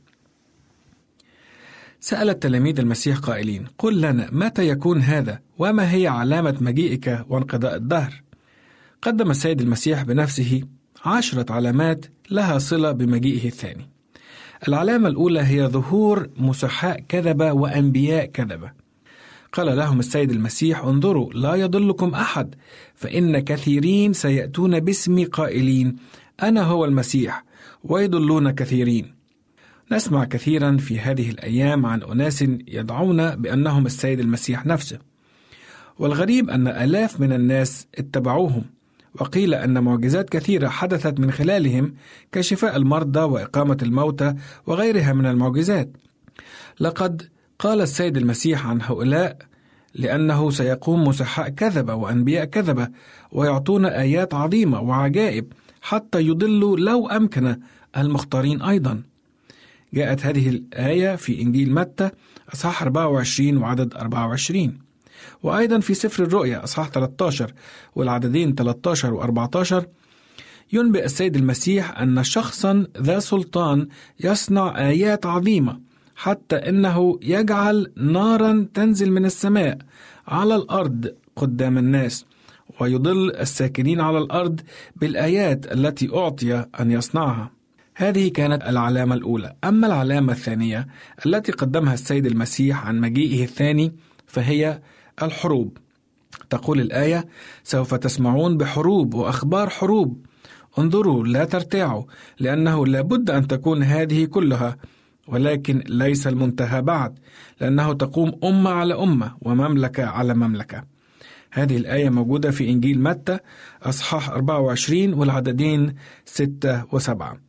سأل 1.99 2.29
التلاميذ 2.29 2.79
المسيح 2.79 3.17
قائلين 3.17 3.67
قل 3.77 4.01
لنا 4.01 4.29
متى 4.31 4.67
يكون 4.67 5.01
هذا؟ 5.01 5.39
وما 5.57 5.91
هي 5.91 6.07
علامة 6.07 6.57
مجيئك 6.61 7.25
وانقضاء 7.29 7.75
الدهر؟ 7.75 8.21
قدم 9.01 9.31
السيد 9.31 9.61
المسيح 9.61 10.03
بنفسه 10.03 10.63
عشرة 11.05 11.53
علامات 11.53 12.05
لها 12.31 12.57
صلة 12.57 12.91
بمجيئه 12.91 13.47
الثاني. 13.47 13.89
العلامة 14.67 15.09
الأولى 15.09 15.41
هي 15.41 15.67
ظهور 15.67 16.29
مسحاء 16.37 17.03
كذبة 17.09 17.51
وأنبياء 17.51 18.25
كذبة. 18.25 18.71
قال 19.53 19.77
لهم 19.77 19.99
السيد 19.99 20.31
المسيح: 20.31 20.83
انظروا 20.83 21.33
لا 21.33 21.55
يضلكم 21.55 22.13
أحد، 22.13 22.55
فإن 22.95 23.39
كثيرين 23.39 24.13
سيأتون 24.13 24.79
باسمي 24.79 25.25
قائلين: 25.25 25.95
أنا 26.43 26.61
هو 26.61 26.85
المسيح، 26.85 27.43
ويضلون 27.83 28.51
كثيرين. 28.51 29.15
نسمع 29.91 30.25
كثيرا 30.25 30.77
في 30.77 30.99
هذه 30.99 31.29
الأيام 31.29 31.85
عن 31.85 32.03
أناس 32.03 32.41
يدعون 32.67 33.35
بأنهم 33.35 33.85
السيد 33.85 34.19
المسيح 34.19 34.65
نفسه. 34.65 34.99
والغريب 35.99 36.49
أن 36.49 36.67
آلاف 36.67 37.19
من 37.19 37.33
الناس 37.33 37.87
اتبعوهم، 37.95 38.63
وقيل 39.19 39.53
أن 39.53 39.83
معجزات 39.83 40.29
كثيرة 40.29 40.67
حدثت 40.67 41.19
من 41.19 41.31
خلالهم 41.31 41.93
كشفاء 42.31 42.77
المرضى 42.77 43.19
وإقامة 43.19 43.77
الموتى 43.81 44.35
وغيرها 44.65 45.13
من 45.13 45.25
المعجزات. 45.25 45.89
لقد 46.79 47.29
قال 47.59 47.81
السيد 47.81 48.17
المسيح 48.17 48.67
عن 48.67 48.81
هؤلاء 48.81 49.37
لأنه 49.95 50.49
سيقوم 50.49 51.07
مسحاء 51.07 51.49
كذبة 51.49 51.93
وأنبياء 51.95 52.45
كذبة 52.45 52.87
ويعطون 53.31 53.85
آيات 53.85 54.33
عظيمة 54.33 54.81
وعجائب 54.81 55.53
حتى 55.81 56.21
يضلوا 56.21 56.77
لو 56.77 57.07
أمكن 57.07 57.59
المختارين 57.97 58.61
أيضا. 58.61 59.03
جاءت 59.93 60.25
هذه 60.25 60.49
الآية 60.49 61.15
في 61.15 61.41
إنجيل 61.41 61.73
متى 61.73 62.09
أصحاح 62.53 62.81
24 62.81 63.57
وعدد 63.57 63.93
24 63.93 64.84
وأيضا 65.43 65.79
في 65.79 65.93
سفر 65.93 66.23
الرؤيا 66.23 66.63
أصحاح 66.63 66.89
13 66.89 67.53
والعددين 67.95 68.55
13 68.55 69.13
و 69.13 69.21
14 69.21 69.85
ينبئ 70.73 71.05
السيد 71.05 71.35
المسيح 71.35 71.99
أن 71.99 72.23
شخصا 72.23 72.87
ذا 72.97 73.19
سلطان 73.19 73.87
يصنع 74.19 74.87
آيات 74.87 75.25
عظيمة 75.25 75.79
حتى 76.15 76.55
إنه 76.55 77.19
يجعل 77.21 77.91
نارا 77.97 78.67
تنزل 78.73 79.11
من 79.11 79.25
السماء 79.25 79.77
على 80.27 80.55
الأرض 80.55 81.15
قدام 81.35 81.77
الناس 81.77 82.25
ويضل 82.79 83.31
الساكنين 83.31 84.01
على 84.01 84.17
الأرض 84.17 84.61
بالآيات 84.95 85.71
التي 85.71 86.15
أعطي 86.15 86.65
أن 86.79 86.91
يصنعها. 86.91 87.51
هذه 87.95 88.27
كانت 88.29 88.63
العلامة 88.63 89.15
الأولى. 89.15 89.55
أما 89.63 89.87
العلامة 89.87 90.33
الثانية 90.33 90.87
التي 91.25 91.51
قدمها 91.51 91.93
السيد 91.93 92.25
المسيح 92.25 92.87
عن 92.87 92.99
مجيئه 92.99 93.43
الثاني 93.43 93.93
فهي 94.27 94.81
الحروب. 95.23 95.77
تقول 96.49 96.79
الآية 96.79 97.25
سوف 97.63 97.93
تسمعون 97.93 98.57
بحروب 98.57 99.13
وأخبار 99.13 99.69
حروب. 99.69 100.25
انظروا 100.79 101.23
لا 101.27 101.45
ترتاعوا 101.45 102.03
لأنه 102.39 102.85
لابد 102.85 103.29
أن 103.29 103.47
تكون 103.47 103.83
هذه 103.83 104.25
كلها. 104.25 104.77
ولكن 105.27 105.83
ليس 105.87 106.27
المنتهى 106.27 106.81
بعد 106.81 107.19
لأنه 107.61 107.93
تقوم 107.93 108.39
أمة 108.43 108.69
على 108.69 108.93
أمة 108.93 109.35
ومملكة 109.41 110.05
على 110.05 110.33
مملكة. 110.33 110.83
هذه 111.51 111.77
الآية 111.77 112.09
موجودة 112.09 112.51
في 112.51 112.69
إنجيل 112.69 113.03
متى 113.03 113.37
أصحاح 113.83 114.29
24 114.29 115.13
والعددين 115.13 115.95
6 116.25 116.81
و7 116.81 117.44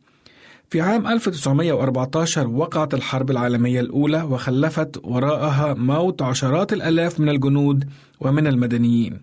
في 0.69 0.81
عام 0.81 1.07
1914 1.07 2.47
وقعت 2.47 2.93
الحرب 2.93 3.31
العالمية 3.31 3.79
الأولى 3.79 4.21
وخلفت 4.21 5.01
وراءها 5.03 5.73
موت 5.73 6.21
عشرات 6.21 6.73
الآلاف 6.73 7.19
من 7.19 7.29
الجنود 7.29 7.89
ومن 8.19 8.47
المدنيين. 8.47 9.21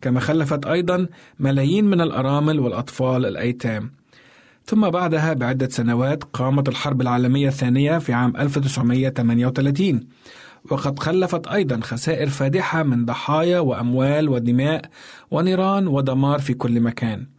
كما 0.00 0.20
خلفت 0.20 0.66
أيضا 0.66 1.06
ملايين 1.40 1.84
من 1.84 2.00
الأرامل 2.00 2.60
والأطفال 2.60 3.26
الأيتام. 3.26 3.90
ثم 4.64 4.90
بعدها 4.90 5.32
بعدة 5.32 5.68
سنوات 5.68 6.24
قامت 6.24 6.68
الحرب 6.68 7.00
العالمية 7.00 7.48
الثانية 7.48 7.98
في 7.98 8.12
عام 8.12 8.36
1938 8.36 10.06
وقد 10.70 10.98
خلفت 10.98 11.46
أيضا 11.46 11.80
خسائر 11.80 12.28
فادحة 12.28 12.82
من 12.82 13.04
ضحايا 13.04 13.58
وأموال 13.58 14.28
ودماء 14.28 14.82
ونيران 15.30 15.86
ودمار 15.86 16.40
في 16.40 16.54
كل 16.54 16.80
مكان. 16.80 17.33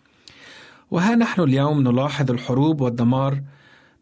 وها 0.91 1.15
نحن 1.15 1.41
اليوم 1.41 1.81
نلاحظ 1.81 2.31
الحروب 2.31 2.81
والدمار 2.81 3.41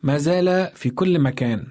ما 0.03 0.17
زال 0.17 0.69
في 0.75 0.89
كل 0.89 1.19
مكان. 1.19 1.67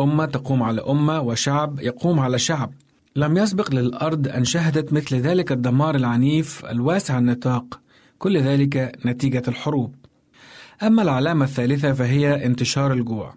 أمة 0.00 0.24
تقوم 0.24 0.62
على 0.62 0.80
أمة 0.80 1.20
وشعب 1.20 1.80
يقوم 1.80 2.20
على 2.20 2.38
شعب. 2.38 2.72
لم 3.16 3.36
يسبق 3.36 3.74
للأرض 3.74 4.28
أن 4.28 4.44
شهدت 4.44 4.92
مثل 4.92 5.16
ذلك 5.16 5.52
الدمار 5.52 5.94
العنيف 5.94 6.64
الواسع 6.64 7.18
النطاق. 7.18 7.80
كل 8.18 8.38
ذلك 8.38 8.98
نتيجة 9.06 9.42
الحروب. 9.48 9.94
أما 10.82 11.02
العلامة 11.02 11.44
الثالثة 11.44 11.92
فهي 11.92 12.46
انتشار 12.46 12.92
الجوع. 12.92 13.34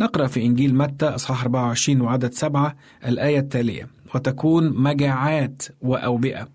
نقرأ 0.00 0.26
في 0.26 0.42
إنجيل 0.42 0.74
متى 0.74 1.06
أصحاح 1.06 1.42
24 1.42 2.00
وعدد 2.00 2.32
7 2.32 2.76
الآية 3.06 3.38
التالية. 3.38 3.88
وتكون 4.14 4.82
مجاعات 4.82 5.62
وأوبئة. 5.82 6.48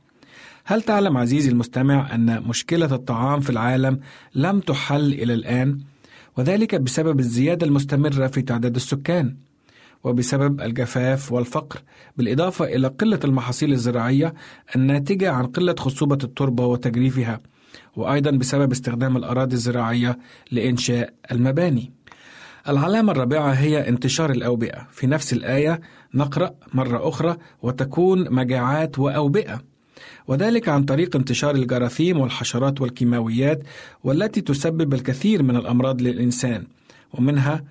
هل 0.69 0.81
تعلم 0.81 1.17
عزيزي 1.17 1.49
المستمع 1.49 2.15
أن 2.15 2.43
مشكلة 2.43 2.95
الطعام 2.95 3.39
في 3.39 3.49
العالم 3.49 3.99
لم 4.35 4.59
تحل 4.59 5.13
إلى 5.13 5.33
الآن؟ 5.33 5.79
وذلك 6.37 6.75
بسبب 6.75 7.19
الزيادة 7.19 7.65
المستمرة 7.67 8.27
في 8.27 8.41
تعداد 8.41 8.75
السكان 8.75 9.35
وبسبب 10.03 10.61
الجفاف 10.61 11.31
والفقر 11.31 11.79
بالإضافة 12.17 12.65
إلى 12.65 12.87
قلة 12.87 13.19
المحاصيل 13.23 13.71
الزراعية 13.71 14.33
الناتجة 14.75 15.31
عن 15.31 15.45
قلة 15.45 15.75
خصوبة 15.79 16.17
التربة 16.23 16.65
وتجريفها 16.65 17.39
وأيضا 17.95 18.31
بسبب 18.31 18.71
استخدام 18.71 19.17
الأراضي 19.17 19.55
الزراعية 19.55 20.19
لإنشاء 20.51 21.13
المباني. 21.31 21.91
العلامة 22.67 23.11
الرابعة 23.11 23.51
هي 23.51 23.89
انتشار 23.89 24.31
الأوبئة. 24.31 24.87
في 24.91 25.07
نفس 25.07 25.33
الآية 25.33 25.81
نقرأ 26.13 26.51
مرة 26.73 27.09
أخرى 27.09 27.37
وتكون 27.61 28.33
مجاعات 28.33 28.99
وأوبئة. 28.99 29.68
وذلك 30.29 30.69
عن 30.69 30.83
طريق 30.83 31.15
انتشار 31.15 31.55
الجراثيم 31.55 32.19
والحشرات 32.19 32.81
والكيماويات 32.81 33.63
والتي 34.03 34.41
تسبب 34.41 34.93
الكثير 34.93 35.43
من 35.43 35.55
الأمراض 35.55 36.01
للإنسان 36.01 36.63
ومنها 37.13 37.63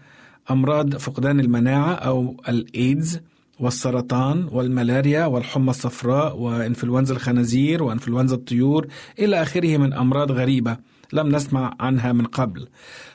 أمراض 0.50 0.96
فقدان 0.96 1.40
المناعة 1.40 1.92
أو 1.92 2.36
الإيدز 2.48 3.20
والسرطان 3.60 4.48
والملاريا 4.52 5.26
والحمى 5.26 5.70
الصفراء 5.70 6.36
وإنفلونزا 6.36 7.14
الخنازير 7.14 7.82
وإنفلونزا 7.82 8.34
الطيور 8.34 8.86
إلى 9.18 9.42
آخره 9.42 9.76
من 9.76 9.92
أمراض 9.92 10.32
غريبة 10.32 10.76
لم 11.12 11.28
نسمع 11.36 11.74
عنها 11.80 12.12
من 12.12 12.24
قبل. 12.24 12.68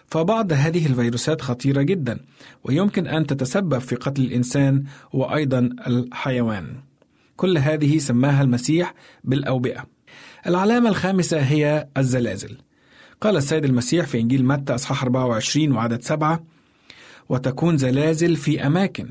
فبعض 0.08 0.54
هذه 0.54 0.86
الفيروسات 0.86 1.42
خطيرة 1.42 1.82
جدا 1.82 2.20
ويمكن 2.64 3.08
أن 3.08 3.28
تتسبب 3.28 3.78
في 3.80 3.96
قتل 3.96 4.22
الإنسان 4.22 4.84
وأيضا 5.14 5.70
الحيوان. 5.88 6.66
كل 7.44 7.58
هذه 7.58 7.98
سماها 7.98 8.42
المسيح 8.42 8.94
بالأوبئة. 9.24 9.86
العلامة 10.48 10.90
الخامسة 10.90 11.40
هي 11.40 11.88
الزلازل. 11.98 12.58
قال 13.22 13.38
السيد 13.38 13.66
المسيح 13.66 14.06
في 14.06 14.20
إنجيل 14.20 14.46
متى 14.46 14.76
أصحاح 14.76 15.04
24 15.04 15.72
وعدد 15.72 16.02
7 16.02 16.44
وتكون 17.30 17.78
زلازل 17.78 18.36
في 18.36 18.68
أماكن 18.68 19.10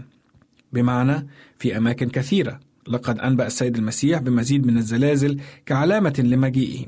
بمعنى 0.73 1.27
في 1.59 1.77
أماكن 1.77 2.09
كثيرة. 2.09 2.61
لقد 2.89 3.19
أنبأ 3.19 3.47
السيد 3.47 3.77
المسيح 3.77 4.21
بمزيد 4.21 4.67
من 4.67 4.77
الزلازل 4.77 5.41
كعلامة 5.67 6.15
لمجيئه. 6.19 6.87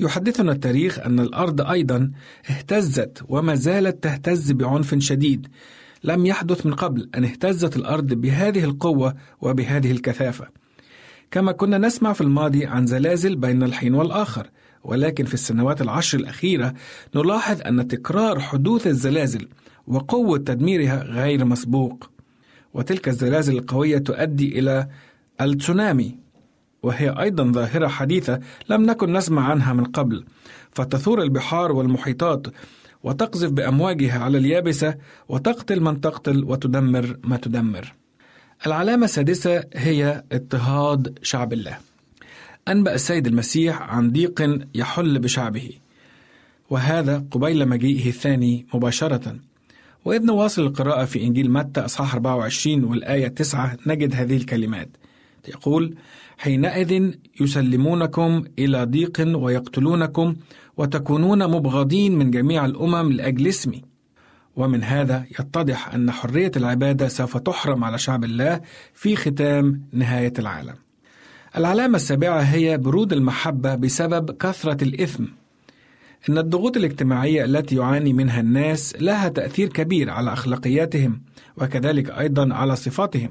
يحدثنا 0.00 0.52
التاريخ 0.52 0.98
أن 0.98 1.20
الأرض 1.20 1.60
أيضا 1.60 2.12
اهتزت 2.50 3.24
وما 3.28 3.54
زالت 3.54 4.04
تهتز 4.04 4.52
بعنف 4.52 4.98
شديد 4.98 5.48
لم 6.04 6.26
يحدث 6.26 6.66
من 6.66 6.74
قبل 6.74 7.08
أن 7.14 7.24
اهتزت 7.24 7.76
الأرض 7.76 8.06
بهذه 8.06 8.64
القوة 8.64 9.14
وبهذه 9.40 9.90
الكثافة. 9.90 10.48
كما 11.30 11.52
كنا 11.52 11.78
نسمع 11.78 12.12
في 12.12 12.20
الماضي 12.20 12.66
عن 12.66 12.86
زلازل 12.86 13.36
بين 13.36 13.62
الحين 13.62 13.94
والآخر 13.94 14.50
ولكن 14.84 15.24
في 15.24 15.34
السنوات 15.34 15.82
العشر 15.82 16.18
الأخيرة 16.18 16.74
نلاحظ 17.14 17.60
أن 17.66 17.88
تكرار 17.88 18.40
حدوث 18.40 18.86
الزلازل 18.86 19.48
وقوة 19.86 20.38
تدميرها 20.38 21.02
غير 21.02 21.44
مسبوق. 21.44 22.10
وتلك 22.74 23.08
الزلازل 23.08 23.58
القوية 23.58 23.98
تؤدي 23.98 24.58
إلى 24.58 24.88
التسونامي 25.40 26.18
وهي 26.82 27.08
أيضا 27.20 27.44
ظاهرة 27.44 27.88
حديثة 27.88 28.40
لم 28.68 28.82
نكن 28.82 29.12
نسمع 29.12 29.48
عنها 29.50 29.72
من 29.72 29.84
قبل. 29.84 30.24
فتثور 30.72 31.22
البحار 31.22 31.72
والمحيطات 31.72 32.46
وتقذف 33.04 33.50
بأمواجها 33.50 34.18
على 34.18 34.38
اليابسة 34.38 34.94
وتقتل 35.28 35.80
من 35.80 36.00
تقتل 36.00 36.44
وتدمر 36.44 37.16
ما 37.24 37.36
تدمر. 37.36 37.94
العلامة 38.66 39.04
السادسة 39.04 39.64
هي 39.74 40.24
اضطهاد 40.32 41.18
شعب 41.22 41.52
الله. 41.52 41.78
أنبأ 42.68 42.94
السيد 42.94 43.26
المسيح 43.26 43.82
عن 43.82 44.10
ضيق 44.10 44.66
يحل 44.74 45.18
بشعبه. 45.18 45.70
وهذا 46.70 47.24
قبيل 47.30 47.68
مجيئه 47.68 48.08
الثاني 48.08 48.66
مباشرة. 48.74 49.36
وإذ 50.04 50.24
نواصل 50.24 50.62
القراءة 50.62 51.04
في 51.04 51.22
إنجيل 51.22 51.50
متى 51.50 51.80
أصحاح 51.80 52.14
24 52.14 52.84
والآية 52.84 53.28
9 53.28 53.76
نجد 53.86 54.14
هذه 54.14 54.36
الكلمات. 54.36 54.88
يقول 55.48 55.94
حينئذ 56.38 57.10
يسلمونكم 57.40 58.44
إلى 58.58 58.84
ضيق 58.84 59.22
ويقتلونكم 59.36 60.36
وتكونون 60.76 61.50
مبغضين 61.50 62.18
من 62.18 62.30
جميع 62.30 62.64
الأمم 62.64 63.12
لأجل 63.12 63.46
اسمي. 63.46 63.82
ومن 64.56 64.84
هذا 64.84 65.24
يتضح 65.30 65.94
أن 65.94 66.10
حرية 66.10 66.50
العبادة 66.56 67.08
سوف 67.08 67.36
تحرم 67.36 67.84
على 67.84 67.98
شعب 67.98 68.24
الله 68.24 68.60
في 68.94 69.16
ختام 69.16 69.82
نهاية 69.92 70.32
العالم. 70.38 70.74
العلامة 71.56 71.96
السابعة 71.96 72.40
هي 72.40 72.78
برود 72.78 73.12
المحبة 73.12 73.74
بسبب 73.74 74.30
كثرة 74.30 74.84
الإثم. 74.84 75.24
إن 76.28 76.38
الضغوط 76.38 76.76
الاجتماعية 76.76 77.44
التي 77.44 77.76
يعاني 77.76 78.12
منها 78.12 78.40
الناس 78.40 78.96
لها 79.00 79.28
تأثير 79.28 79.68
كبير 79.68 80.10
على 80.10 80.32
أخلاقياتهم 80.32 81.22
وكذلك 81.56 82.10
أيضا 82.10 82.54
على 82.54 82.76
صفاتهم. 82.76 83.30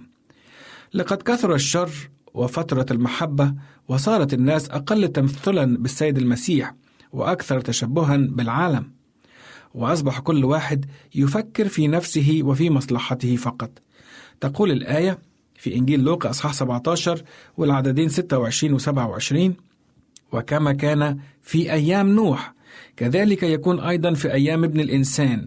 لقد 0.93 1.21
كثر 1.21 1.55
الشر 1.55 2.09
وفترة 2.33 2.85
المحبة 2.91 3.53
وصارت 3.87 4.33
الناس 4.33 4.69
أقل 4.69 5.07
تمثلا 5.07 5.77
بالسيد 5.77 6.17
المسيح. 6.17 6.73
وأكثر 7.14 7.61
تشبها 7.61 8.18
بالعالم. 8.18 8.91
وأصبح 9.74 10.20
كل 10.20 10.45
واحد 10.45 10.86
يفكر 11.16 11.68
في 11.68 11.88
نفسه 11.88 12.39
وفي 12.43 12.70
مصلحته 12.70 13.36
فقط. 13.36 13.72
تقول 14.41 14.72
الآية 14.72 15.20
في 15.55 15.76
إنجيل 15.76 15.99
لوقا 15.99 16.30
أصحاح 16.30 16.53
17 16.53 17.24
والعددين 17.57 18.09
26 18.09 18.74
و 18.74 18.78
27 18.78 19.55
وكما 20.32 20.74
كان 20.74 21.18
في 21.41 21.74
أيام 21.74 22.09
نوح. 22.09 22.53
كذلك 22.97 23.43
يكون 23.43 23.80
أيضا 23.80 24.14
في 24.14 24.34
أيام 24.34 24.64
ابن 24.64 24.80
الإنسان. 24.80 25.45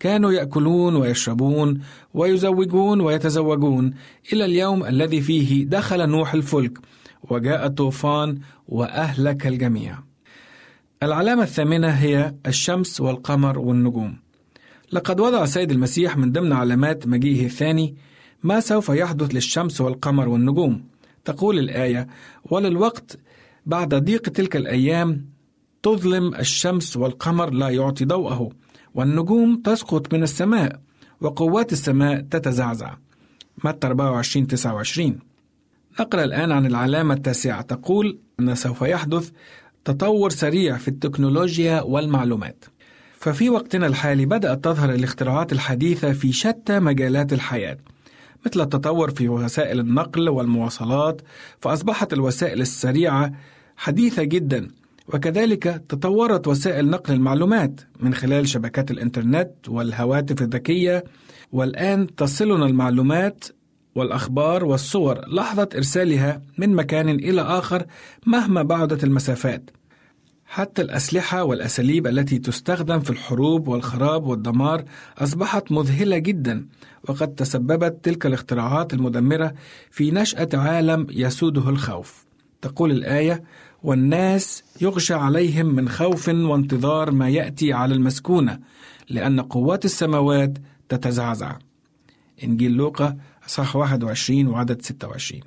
كانوا 0.00 0.32
يأكلون 0.32 0.96
ويشربون 0.96 1.80
ويزوجون 2.14 3.00
ويتزوجون 3.00 3.94
إلى 4.32 4.44
اليوم 4.44 4.84
الذي 4.84 5.20
فيه 5.20 5.64
دخل 5.64 6.08
نوح 6.08 6.34
الفلك 6.34 6.78
وجاء 7.30 7.66
الطوفان 7.66 8.38
وأهلك 8.68 9.46
الجميع. 9.46 9.98
العلامة 11.04 11.42
الثامنة 11.42 11.88
هي 11.88 12.34
الشمس 12.46 13.00
والقمر 13.00 13.58
والنجوم. 13.58 14.16
لقد 14.92 15.20
وضع 15.20 15.42
السيد 15.42 15.70
المسيح 15.70 16.16
من 16.16 16.32
ضمن 16.32 16.52
علامات 16.52 17.06
مجيئه 17.06 17.46
الثاني 17.46 17.96
ما 18.42 18.60
سوف 18.60 18.88
يحدث 18.88 19.34
للشمس 19.34 19.80
والقمر 19.80 20.28
والنجوم. 20.28 20.84
تقول 21.24 21.58
الآية 21.58 22.06
وللوقت 22.50 23.18
بعد 23.66 23.94
ضيق 23.94 24.22
تلك 24.22 24.56
الأيام 24.56 25.26
تظلم 25.82 26.34
الشمس 26.34 26.96
والقمر 26.96 27.50
لا 27.50 27.68
يعطي 27.68 28.04
ضوءه 28.04 28.50
والنجوم 28.94 29.56
تسقط 29.64 30.14
من 30.14 30.22
السماء 30.22 30.80
وقوات 31.20 31.72
السماء 31.72 32.20
تتزعزع. 32.20 32.94
متى 33.64 33.86
24 33.86 34.46
29 34.46 35.18
نقرأ 36.00 36.24
الآن 36.24 36.52
عن 36.52 36.66
العلامة 36.66 37.14
التاسعة. 37.14 37.62
تقول 37.62 38.18
أن 38.40 38.54
سوف 38.54 38.82
يحدث 38.82 39.30
تطور 39.84 40.30
سريع 40.30 40.76
في 40.76 40.88
التكنولوجيا 40.88 41.82
والمعلومات. 41.82 42.64
ففي 43.24 43.50
وقتنا 43.50 43.86
الحالي 43.86 44.26
بدأت 44.26 44.64
تظهر 44.64 44.94
الاختراعات 44.94 45.52
الحديثة 45.52 46.12
في 46.12 46.32
شتى 46.32 46.80
مجالات 46.80 47.32
الحياة 47.32 47.76
مثل 48.46 48.60
التطور 48.60 49.10
في 49.10 49.28
وسائل 49.28 49.80
النقل 49.80 50.28
والمواصلات 50.28 51.22
فأصبحت 51.60 52.12
الوسائل 52.12 52.60
السريعة 52.60 53.32
حديثة 53.76 54.22
جدا 54.22 54.68
وكذلك 55.08 55.62
تطورت 55.88 56.48
وسائل 56.48 56.90
نقل 56.90 57.14
المعلومات 57.14 57.80
من 58.00 58.14
خلال 58.14 58.48
شبكات 58.48 58.90
الإنترنت 58.90 59.50
والهواتف 59.68 60.42
الذكية 60.42 61.04
والآن 61.52 62.14
تصلنا 62.14 62.66
المعلومات 62.66 63.44
والأخبار 63.94 64.64
والصور 64.64 65.20
لحظة 65.28 65.68
إرسالها 65.76 66.42
من 66.58 66.74
مكان 66.74 67.08
إلى 67.08 67.40
آخر 67.40 67.86
مهما 68.26 68.62
بعدت 68.62 69.04
المسافات. 69.04 69.70
حتى 70.46 70.82
الأسلحة 70.82 71.44
والأساليب 71.44 72.06
التي 72.06 72.38
تستخدم 72.38 73.00
في 73.00 73.10
الحروب 73.10 73.68
والخراب 73.68 74.26
والدمار 74.26 74.84
أصبحت 75.18 75.72
مذهلة 75.72 76.18
جدا 76.18 76.66
وقد 77.08 77.34
تسببت 77.34 78.04
تلك 78.04 78.26
الاختراعات 78.26 78.94
المدمرة 78.94 79.54
في 79.90 80.10
نشأة 80.10 80.48
عالم 80.54 81.06
يسوده 81.10 81.68
الخوف. 81.68 82.24
تقول 82.62 82.90
الآية 82.90 83.42
والناس 83.82 84.64
يغشى 84.80 85.14
عليهم 85.14 85.66
من 85.66 85.88
خوف 85.88 86.28
وانتظار 86.28 87.10
ما 87.10 87.28
يأتي 87.28 87.72
على 87.72 87.94
المسكونة 87.94 88.58
لأن 89.10 89.40
قوات 89.40 89.84
السماوات 89.84 90.58
تتزعزع. 90.88 91.56
إنجيل 92.44 92.72
لوقا 92.72 93.16
أصح 93.46 93.76
21 93.76 94.46
وعدد 94.46 94.82
26 94.82 95.40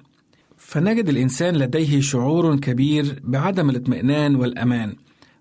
فنجد 0.57 1.09
الإنسان 1.09 1.55
لديه 1.55 2.01
شعور 2.01 2.55
كبير 2.59 3.19
بعدم 3.23 3.69
الاطمئنان 3.69 4.35
والأمان 4.35 4.95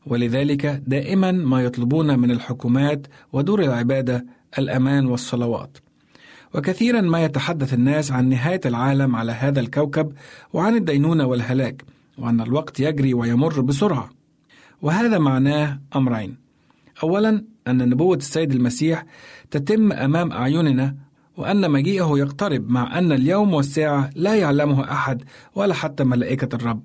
ولذلك 0.07 0.67
دائما 0.87 1.33
ما 1.33 1.63
يطلبون 1.63 2.19
من 2.19 2.31
الحكومات 2.31 3.07
ودور 3.33 3.63
العبادة 3.63 4.27
الأمان 4.59 5.07
والصلوات. 5.07 5.79
وكثيرا 6.55 7.01
ما 7.01 7.25
يتحدث 7.25 7.75
الناس 7.75 8.13
عن 8.13 8.29
نهاية 8.29 8.61
العالم 8.67 9.17
على 9.17 9.33
هذا 9.33 9.61
الكوكب 9.61 10.13
وعن 10.53 10.75
الدينونة 10.75 11.27
والهلاك 11.27 11.85
وأن 12.19 12.41
الوقت 12.41 12.81
يجري 12.81 13.15
ويمر 13.15 13.61
بسرعة. 13.61 14.11
وهذا 14.83 15.19
معناه 15.19 15.81
أمرين. 15.97 16.37
أولا 17.03 17.45
أن 17.69 17.89
نبوة 17.89 18.17
السيد 18.17 18.53
المسيح 18.53 19.05
تتم 19.51 19.93
أمام 19.93 20.33
أعيننا 20.33 20.97
وأن 21.37 21.71
مجيئه 21.71 22.13
يقترب 22.17 22.71
مع 22.71 22.99
أن 22.99 23.13
اليوم 23.13 23.55
والساعة 23.55 24.11
لا 24.15 24.35
يعلمه 24.35 24.93
أحد 24.93 25.23
ولا 25.55 25.75
حتى 25.75 26.05
ملائكة 26.05 26.57
الرب. 26.57 26.83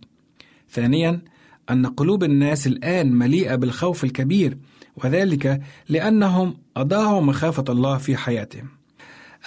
ثانيا 0.70 1.22
أن 1.70 1.86
قلوب 1.86 2.24
الناس 2.24 2.68
الآن 2.68 3.14
مليئة 3.14 3.56
بالخوف 3.56 4.04
الكبير 4.04 4.58
وذلك 4.96 5.62
لأنهم 5.90 6.58
أضاعوا 6.78 7.22
مخافة 7.22 7.64
الله 7.70 7.98
في 7.98 8.18
حياتهم. 8.18 8.68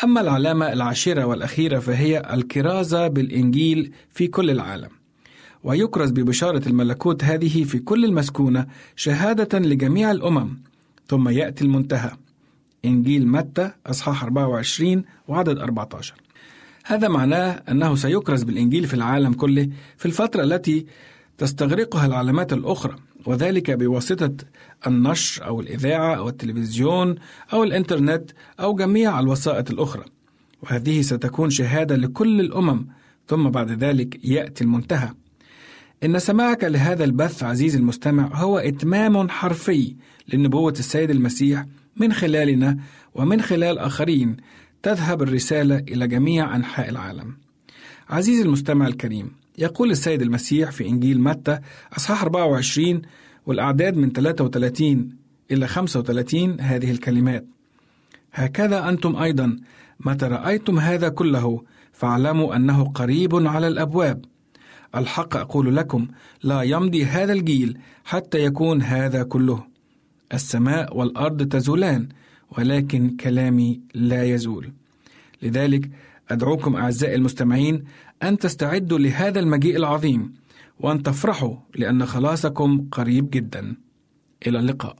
أما 0.04 0.20
العلامة 0.20 0.72
العاشرة 0.72 1.24
والأخيرة 1.24 1.78
فهي 1.78 2.22
الكرازة 2.34 3.08
بالإنجيل 3.08 3.92
في 4.10 4.26
كل 4.26 4.50
العالم. 4.50 4.90
ويكرز 5.64 6.10
ببشارة 6.10 6.68
الملكوت 6.68 7.24
هذه 7.24 7.64
في 7.64 7.78
كل 7.78 8.04
المسكونة 8.04 8.66
شهادة 8.96 9.58
لجميع 9.58 10.10
الأمم 10.10 10.58
ثم 11.08 11.28
يأتي 11.28 11.64
المنتهى 11.64 12.10
إنجيل 12.84 13.28
متى 13.28 13.70
أصحاح 13.86 14.24
24 14.24 15.04
وعدد 15.28 15.58
14 15.58 16.14
هذا 16.84 17.08
معناه 17.08 17.62
أنه 17.68 17.94
سيكرز 17.94 18.42
بالإنجيل 18.42 18.86
في 18.86 18.94
العالم 18.94 19.32
كله 19.32 19.68
في 19.96 20.06
الفترة 20.06 20.42
التي 20.42 20.86
تستغرقها 21.38 22.06
العلامات 22.06 22.52
الأخرى 22.52 22.96
وذلك 23.26 23.70
بواسطة 23.70 24.32
النشر 24.86 25.46
أو 25.46 25.60
الإذاعة 25.60 26.14
أو 26.14 26.28
التلفزيون 26.28 27.14
أو 27.52 27.64
الإنترنت 27.64 28.30
أو 28.60 28.74
جميع 28.74 29.20
الوسائط 29.20 29.70
الأخرى. 29.70 30.04
وهذه 30.62 31.02
ستكون 31.02 31.50
شهادة 31.50 31.96
لكل 31.96 32.40
الأمم 32.40 32.86
ثم 33.28 33.50
بعد 33.50 33.70
ذلك 33.70 34.24
يأتي 34.24 34.64
المنتهى. 34.64 35.10
إن 36.04 36.18
سماعك 36.18 36.64
لهذا 36.64 37.04
البث 37.04 37.42
عزيزي 37.42 37.78
المستمع 37.78 38.30
هو 38.34 38.58
إتمام 38.58 39.28
حرفي 39.28 39.96
لنبوة 40.32 40.72
السيد 40.78 41.10
المسيح 41.10 41.64
من 41.96 42.12
خلالنا 42.12 42.78
ومن 43.14 43.40
خلال 43.40 43.78
آخرين 43.78 44.36
تذهب 44.82 45.22
الرسالة 45.22 45.78
إلى 45.78 46.06
جميع 46.06 46.56
أنحاء 46.56 46.88
العالم. 46.88 47.36
عزيزي 48.10 48.42
المستمع 48.42 48.86
الكريم، 48.86 49.32
يقول 49.58 49.90
السيد 49.90 50.22
المسيح 50.22 50.70
في 50.70 50.88
إنجيل 50.88 51.20
متى 51.20 51.58
أصحاح 51.96 52.22
24 52.22 53.02
والأعداد 53.46 53.96
من 53.96 54.12
33 54.12 55.16
إلى 55.50 55.66
35 55.66 56.60
هذه 56.60 56.90
الكلمات: 56.90 57.44
هكذا 58.32 58.88
أنتم 58.88 59.16
أيضا 59.16 59.56
متى 60.00 60.26
رأيتم 60.26 60.78
هذا 60.78 61.08
كله 61.08 61.62
فاعلموا 61.92 62.56
أنه 62.56 62.84
قريب 62.84 63.46
على 63.46 63.68
الأبواب. 63.68 64.24
الحق 64.96 65.36
أقول 65.36 65.76
لكم 65.76 66.08
لا 66.42 66.62
يمضي 66.62 67.04
هذا 67.04 67.32
الجيل 67.32 67.78
حتى 68.04 68.44
يكون 68.44 68.82
هذا 68.82 69.22
كله. 69.22 69.73
السماء 70.32 70.96
والأرض 70.96 71.48
تزولان 71.48 72.08
ولكن 72.58 73.16
كلامي 73.16 73.80
لا 73.94 74.24
يزول. 74.24 74.72
لذلك 75.42 75.90
أدعوكم 76.30 76.76
أعزائي 76.76 77.14
المستمعين 77.14 77.84
أن 78.22 78.38
تستعدوا 78.38 78.98
لهذا 78.98 79.40
المجيء 79.40 79.76
العظيم 79.76 80.34
وأن 80.80 81.02
تفرحوا 81.02 81.56
لأن 81.74 82.06
خلاصكم 82.06 82.88
قريب 82.92 83.30
جدا. 83.30 83.76
إلى 84.46 84.58
اللقاء. 84.58 84.96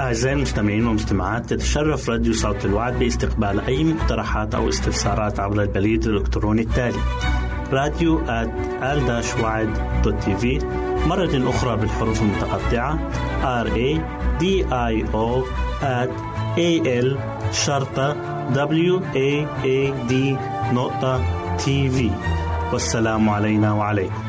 أعزائي 0.00 0.36
المستمعين 0.36 0.86
والمستمعات 0.86 1.50
تتشرف 1.50 2.08
راديو 2.08 2.32
صوت 2.32 2.64
الوعد 2.64 2.98
باستقبال 2.98 3.60
أي 3.60 3.84
مقترحات 3.84 4.54
أو 4.54 4.68
استفسارات 4.68 5.40
عبر 5.40 5.62
البريد 5.62 6.04
الإلكتروني 6.04 6.62
التالي. 6.62 6.98
راديو 7.72 8.20
في 10.36 10.58
مرة 11.06 11.50
أخرى 11.50 11.76
بالحروف 11.76 12.22
المتقطعة. 12.22 12.98
R 13.64 13.68
A 13.68 14.00
D 14.40 14.44
I 14.70 14.94
O 15.14 15.44
A 16.56 16.70
L 17.04 17.18
شرطة 17.52 18.16
W 18.54 19.00
A 19.14 19.46
A 19.64 19.92
D 20.10 20.14
نقطة 20.72 21.20
تي 21.56 21.90
في 21.90 22.10
والسلام 22.72 23.28
علينا 23.28 23.72
وعليكم. 23.72 24.22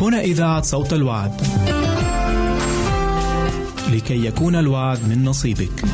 هنا 0.00 0.20
إذاعة 0.20 0.62
صوت 0.62 0.92
الوعد. 0.92 1.32
لكي 3.92 4.26
يكون 4.26 4.56
الوعد 4.56 4.98
من 5.08 5.24
نصيبك 5.24 5.84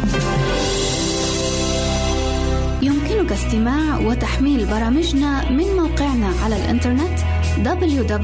يمكنك 2.82 3.32
استماع 3.32 3.98
وتحميل 3.98 4.66
برامجنا 4.66 5.50
من 5.50 5.64
موقعنا 5.76 6.32
على 6.44 6.56
الإنترنت 6.56 7.18
www.awr.org 7.64 8.18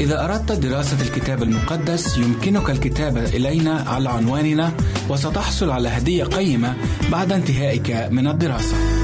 إذا 0.00 0.24
أردت 0.24 0.52
دراسة 0.52 1.00
الكتاب 1.02 1.42
المقدس 1.42 2.18
يمكنك 2.18 2.70
الكتابة 2.70 3.24
إلينا 3.24 3.84
على 3.86 4.08
عنواننا 4.08 4.72
وستحصل 5.08 5.70
على 5.70 5.88
هدية 5.88 6.24
قيمة 6.24 6.74
بعد 7.12 7.32
انتهائك 7.32 8.08
من 8.10 8.26
الدراسة. 8.26 9.03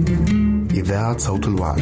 إذاعة 0.81 1.17
صوت 1.17 1.47
الوعد. 1.47 1.81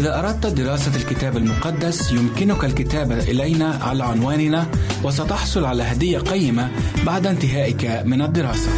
إذا 0.00 0.18
أردت 0.18 0.46
دراسة 0.46 0.96
الكتاب 0.96 1.36
المقدس 1.36 2.12
يمكنك 2.12 2.64
الكتابة 2.64 3.18
إلينا 3.18 3.78
على 3.82 4.04
عنواننا 4.04 4.66
وستحصل 5.04 5.64
على 5.64 5.82
هدية 5.82 6.18
قيمة 6.18 6.70
بعد 7.06 7.26
انتهائك 7.26 8.02
من 8.04 8.22
الدراسة. 8.22 8.70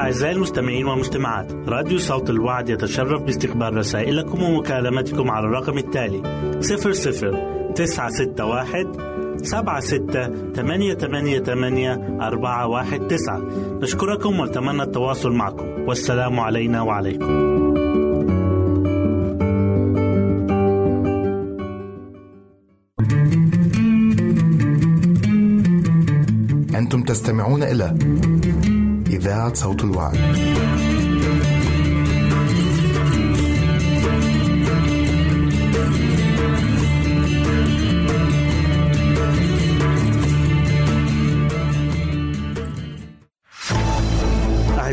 أعزائي 0.00 0.34
المستمعين 0.34 0.86
والمستمعات 0.86 1.52
راديو 1.52 1.98
صوت 1.98 2.30
الوعد 2.30 2.68
يتشرف 2.68 3.22
باستقبال 3.22 3.76
رسائلكم 3.76 4.42
ومكالمتكم 4.42 5.30
على 5.30 5.46
الرقم 5.46 5.78
التالي 5.78 6.22
00 6.60 7.72
961 7.74 9.09
سبعة 9.42 9.80
ستة 9.80 10.52
ثمانية 10.52 10.94
ثمانية 10.94 11.38
ثمانية 11.38 12.18
أربعة 12.20 12.66
واحد 12.66 13.00
تسعة. 13.00 13.40
نشكركم 13.82 14.40
ونتمنى 14.40 14.82
التواصل 14.82 15.32
معكم. 15.32 15.64
والسلام 15.88 16.40
علينا 16.40 16.82
وعليكم. 16.82 17.50
أنتم 26.74 27.02
تستمعون 27.02 27.62
إلى 27.62 27.96
إذاعة 29.10 29.54
صوت 29.54 29.84
الوعد. 29.84 30.18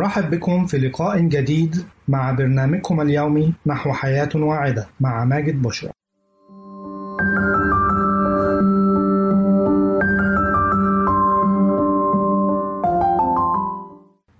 نرحب 0.00 0.30
بكم 0.30 0.66
في 0.66 0.78
لقاء 0.78 1.20
جديد 1.20 1.76
مع 2.08 2.32
برنامجكم 2.32 3.00
اليومي 3.00 3.54
نحو 3.66 3.92
حياة 3.92 4.28
واعدة 4.34 4.86
مع 5.00 5.24
ماجد 5.24 5.62
بشرى. 5.62 5.90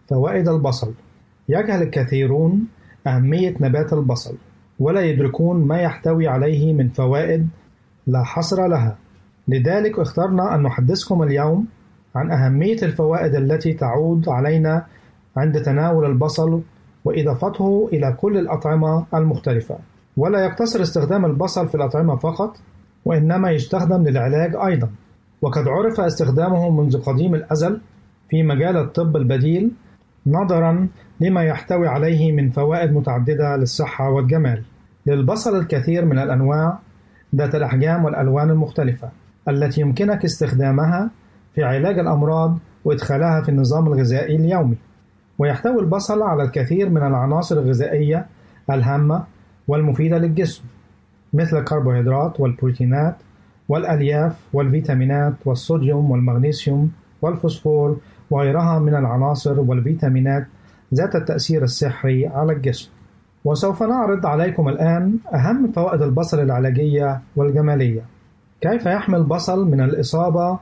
فوائد 0.08 0.48
البصل 0.48 0.94
يجهل 1.48 1.82
الكثيرون 1.82 2.66
أهمية 3.06 3.54
نبات 3.60 3.92
البصل 3.92 4.36
ولا 4.78 5.00
يدركون 5.00 5.66
ما 5.66 5.80
يحتوي 5.80 6.28
عليه 6.28 6.72
من 6.72 6.88
فوائد 6.88 7.48
لا 8.06 8.24
حصر 8.24 8.66
لها 8.66 8.96
لذلك 9.48 9.98
اخترنا 9.98 10.54
أن 10.54 10.62
نحدثكم 10.62 11.22
اليوم 11.22 11.66
عن 12.14 12.30
أهمية 12.30 12.82
الفوائد 12.82 13.34
التي 13.34 13.72
تعود 13.72 14.28
علينا 14.28 14.86
عند 15.36 15.62
تناول 15.62 16.06
البصل 16.06 16.62
وإضافته 17.04 17.88
إلى 17.92 18.12
كل 18.12 18.38
الأطعمة 18.38 19.06
المختلفة. 19.14 19.78
ولا 20.16 20.44
يقتصر 20.44 20.82
استخدام 20.82 21.24
البصل 21.24 21.68
في 21.68 21.74
الأطعمة 21.74 22.16
فقط 22.16 22.56
وإنما 23.04 23.50
يستخدم 23.50 24.02
للعلاج 24.08 24.56
أيضا. 24.56 24.88
وقد 25.42 25.68
عرف 25.68 26.00
استخدامه 26.00 26.70
منذ 26.70 27.00
قديم 27.00 27.34
الأزل 27.34 27.80
في 28.28 28.42
مجال 28.42 28.76
الطب 28.76 29.16
البديل 29.16 29.70
نظرا 30.26 30.88
لما 31.20 31.44
يحتوي 31.44 31.88
عليه 31.88 32.32
من 32.32 32.50
فوائد 32.50 32.92
متعددة 32.92 33.56
للصحة 33.56 34.10
والجمال. 34.10 34.62
للبصل 35.06 35.56
الكثير 35.56 36.04
من 36.04 36.18
الأنواع 36.18 36.78
ذات 37.34 37.54
الأحجام 37.54 38.04
والألوان 38.04 38.50
المختلفة 38.50 39.08
التي 39.48 39.80
يمكنك 39.80 40.24
استخدامها 40.24 41.10
في 41.54 41.62
علاج 41.62 41.98
الأمراض 41.98 42.58
وإدخالها 42.84 43.42
في 43.42 43.48
النظام 43.48 43.86
الغذائي 43.86 44.36
اليومي. 44.36 44.76
ويحتوي 45.40 45.80
البصل 45.80 46.22
على 46.22 46.42
الكثير 46.42 46.88
من 46.88 47.02
العناصر 47.02 47.58
الغذائية 47.58 48.26
الهامة 48.70 49.24
والمفيدة 49.68 50.18
للجسم 50.18 50.64
مثل 51.32 51.58
الكربوهيدرات 51.58 52.40
والبروتينات 52.40 53.16
والألياف 53.68 54.38
والفيتامينات 54.52 55.34
والصوديوم 55.44 56.10
والمغنيسيوم 56.10 56.92
والفوسفور 57.22 57.96
وغيرها 58.30 58.78
من 58.78 58.94
العناصر 58.94 59.60
والفيتامينات 59.60 60.46
ذات 60.94 61.16
التأثير 61.16 61.62
السحري 61.62 62.26
على 62.26 62.52
الجسم. 62.52 62.90
وسوف 63.44 63.82
نعرض 63.82 64.26
عليكم 64.26 64.68
الآن 64.68 65.16
أهم 65.34 65.72
فوائد 65.72 66.02
البصل 66.02 66.40
العلاجية 66.40 67.20
والجمالية. 67.36 68.02
كيف 68.60 68.86
يحمي 68.86 69.16
البصل 69.16 69.70
من 69.70 69.80
الإصابة 69.80 70.58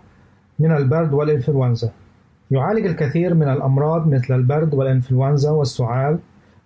من 0.59 0.73
البرد 0.73 1.13
والإنفلونزا؟ 1.13 1.91
يعالج 2.51 2.87
الكثير 2.87 3.35
من 3.35 3.49
الأمراض 3.49 4.09
مثل 4.09 4.35
البرد 4.35 4.75
والإنفلونزا 4.75 5.51
والسعال 5.51 6.19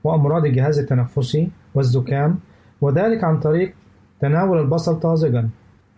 وأمراض 0.05 0.45
الجهاز 0.45 0.79
التنفسي 0.79 1.51
والزكام 1.75 2.39
وذلك 2.81 3.25
عن 3.25 3.41
طريق 3.41 3.75
تناول 4.21 4.59
البصل 4.59 5.01
طازجا 5.01 5.49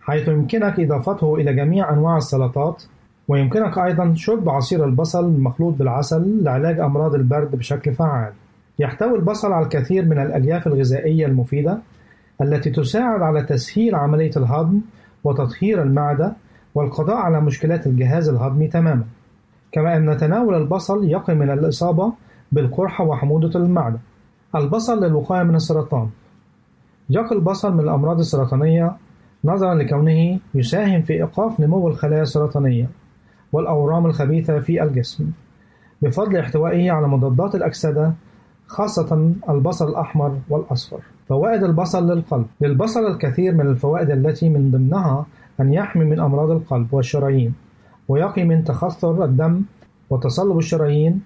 حيث 0.01 0.27
يمكنك 0.27 0.79
إضافته 0.79 1.35
إلى 1.35 1.53
جميع 1.53 1.93
أنواع 1.93 2.17
السلطات 2.17 2.83
ويمكنك 3.27 3.77
أيضا 3.77 4.13
شرب 4.15 4.49
عصير 4.49 4.85
البصل 4.85 5.25
المخلوط 5.25 5.73
بالعسل 5.73 6.43
لعلاج 6.43 6.79
أمراض 6.79 7.15
البرد 7.15 7.55
بشكل 7.55 7.93
فعال. 7.93 8.33
يحتوي 8.79 9.15
البصل 9.15 9.51
على 9.51 9.65
الكثير 9.65 10.05
من 10.05 10.19
الألياف 10.19 10.67
الغذائية 10.67 11.25
المفيدة 11.25 11.77
التي 12.41 12.69
تساعد 12.69 13.21
على 13.21 13.43
تسهيل 13.43 13.95
عملية 13.95 14.31
الهضم 14.37 14.81
وتطهير 15.23 15.83
المعدة 15.83 16.33
والقضاء 16.75 17.17
على 17.17 17.41
مشكلات 17.41 17.87
الجهاز 17.87 18.29
الهضمي 18.29 18.67
تماما. 18.67 19.03
كما 19.75 19.97
أن 19.97 20.17
تناول 20.17 20.55
البصل 20.55 21.03
يقي 21.03 21.35
من 21.35 21.49
الإصابة 21.49 22.13
بالقرحة 22.51 23.03
وحموضة 23.05 23.59
المعدة. 23.59 23.99
البصل 24.55 25.03
للوقاية 25.03 25.43
من 25.43 25.55
السرطان. 25.55 26.09
يقي 27.09 27.35
البصل 27.35 27.73
من 27.73 27.79
الأمراض 27.79 28.19
السرطانية 28.19 28.95
نظرا 29.45 29.73
لكونه 29.73 30.39
يساهم 30.55 31.01
في 31.01 31.13
إيقاف 31.13 31.59
نمو 31.59 31.87
الخلايا 31.87 32.21
السرطانية 32.21 32.89
والأورام 33.51 34.05
الخبيثة 34.05 34.59
في 34.59 34.83
الجسم. 34.83 35.31
بفضل 36.01 36.37
احتوائه 36.37 36.91
على 36.91 37.07
مضادات 37.07 37.55
الأكسدة 37.55 38.13
خاصة 38.67 39.31
البصل 39.49 39.89
الأحمر 39.89 40.37
والأصفر. 40.49 40.99
فوائد 41.29 41.63
البصل 41.63 42.11
للقلب. 42.11 42.45
للبصل 42.61 42.99
الكثير 42.99 43.53
من 43.53 43.67
الفوائد 43.67 44.09
التي 44.11 44.49
من 44.49 44.71
ضمنها 44.71 45.25
أن 45.61 45.73
يحمي 45.73 46.05
من 46.05 46.19
أمراض 46.19 46.51
القلب 46.51 46.93
والشرايين. 46.93 47.64
ويقي 48.07 48.43
من 48.43 48.63
تخثر 48.63 49.25
الدم 49.25 49.61
وتصلب 50.09 50.57
الشرايين 50.57 51.21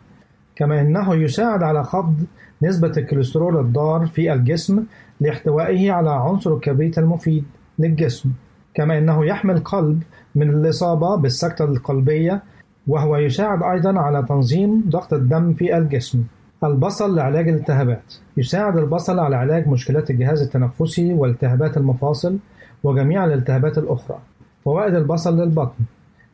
كما 0.55 0.81
أنه 0.81 1.15
يساعد 1.15 1.63
على 1.63 1.83
خفض 1.83 2.15
نسبة 2.61 2.91
الكوليسترول 2.97 3.57
الضار 3.57 4.05
في 4.05 4.33
الجسم 4.33 4.83
لاحتوائه 5.21 5.91
على 5.91 6.09
عنصر 6.09 6.53
الكبريت 6.53 6.97
المفيد 6.97 7.43
للجسم 7.79 8.31
كما 8.73 8.97
أنه 8.97 9.25
يحمي 9.25 9.53
القلب 9.53 10.03
من 10.35 10.49
الإصابة 10.49 11.15
بالسكتة 11.15 11.65
القلبية 11.65 12.43
وهو 12.87 13.17
يساعد 13.17 13.63
أيضا 13.63 13.99
على 13.99 14.25
تنظيم 14.29 14.83
ضغط 14.89 15.13
الدم 15.13 15.53
في 15.53 15.77
الجسم. 15.77 16.23
البصل 16.63 17.15
لعلاج 17.15 17.49
الالتهابات. 17.49 18.13
يساعد 18.37 18.77
البصل 18.77 19.19
على 19.19 19.35
علاج 19.35 19.67
مشكلات 19.67 20.09
الجهاز 20.09 20.41
التنفسي 20.41 21.13
والتهابات 21.13 21.77
المفاصل 21.77 22.37
وجميع 22.83 23.25
الالتهابات 23.25 23.77
الأخرى. 23.77 24.19
فوائد 24.65 24.95
البصل 24.95 25.41
للبطن. 25.41 25.83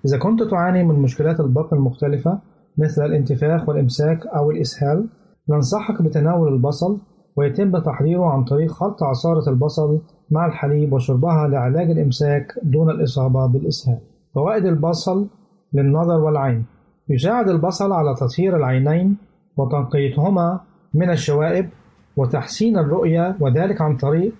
إذا 0.05 0.17
كنت 0.17 0.43
تعاني 0.43 0.83
من 0.83 0.95
مشكلات 0.95 1.39
البطن 1.39 1.75
المختلفة 1.75 2.39
مثل 2.77 3.05
الانتفاخ 3.05 3.69
والإمساك 3.69 4.27
أو 4.27 4.51
الإسهال 4.51 5.07
ننصحك 5.49 6.01
بتناول 6.01 6.53
البصل 6.53 6.99
ويتم 7.35 7.77
تحضيره 7.77 8.25
عن 8.25 8.43
طريق 8.43 8.71
خلط 8.71 9.03
عصارة 9.03 9.49
البصل 9.49 10.01
مع 10.31 10.45
الحليب 10.45 10.93
وشربها 10.93 11.47
لعلاج 11.47 11.91
الإمساك 11.91 12.53
دون 12.63 12.89
الإصابة 12.89 13.45
بالإسهال. 13.45 13.99
فوائد 14.35 14.65
البصل 14.65 15.27
للنظر 15.73 16.19
والعين 16.19 16.65
يساعد 17.09 17.49
البصل 17.49 17.91
على 17.91 18.15
تطهير 18.15 18.57
العينين 18.57 19.17
وتنقيتهما 19.57 20.59
من 20.93 21.09
الشوائب 21.09 21.69
وتحسين 22.17 22.77
الرؤية 22.77 23.37
وذلك 23.39 23.81
عن 23.81 23.97
طريق 23.97 24.33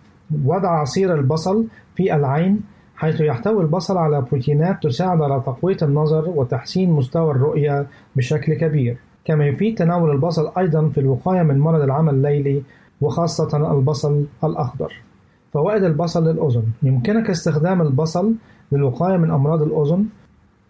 وضع 0.46 0.70
عصير 0.70 1.14
البصل 1.14 1.68
في 1.96 2.16
العين 2.16 2.62
حيث 2.96 3.22
يحتوي 3.22 3.62
البصل 3.64 3.98
على 3.98 4.22
بروتينات 4.22 4.84
تساعد 4.84 5.22
على 5.22 5.42
تقوية 5.46 5.78
النظر 5.82 6.30
وتحسين 6.30 6.92
مستوى 6.92 7.32
الرؤية 7.32 7.88
بشكل 8.16 8.54
كبير. 8.54 8.98
كما 9.26 9.46
يفيد 9.46 9.78
تناول 9.78 10.12
البصل 10.12 10.52
أيضا 10.58 10.90
في 10.90 10.98
الوقاية 10.98 11.44
من 11.44 11.60
مرض 11.60 11.82
العمى 11.82 12.12
الليلي 12.12 12.64
وخاصة 13.02 13.72
البصل 13.78 14.26
الأخضر. 14.44 14.94
فوائد 15.54 15.84
البصل 15.84 16.28
للأذن. 16.28 16.64
يمكنك 16.84 17.30
استخدام 17.30 17.82
البصل 17.82 18.34
للوقاية 18.72 19.18
من 19.18 19.32
أمراض 19.32 19.62
الأذن 19.62 20.06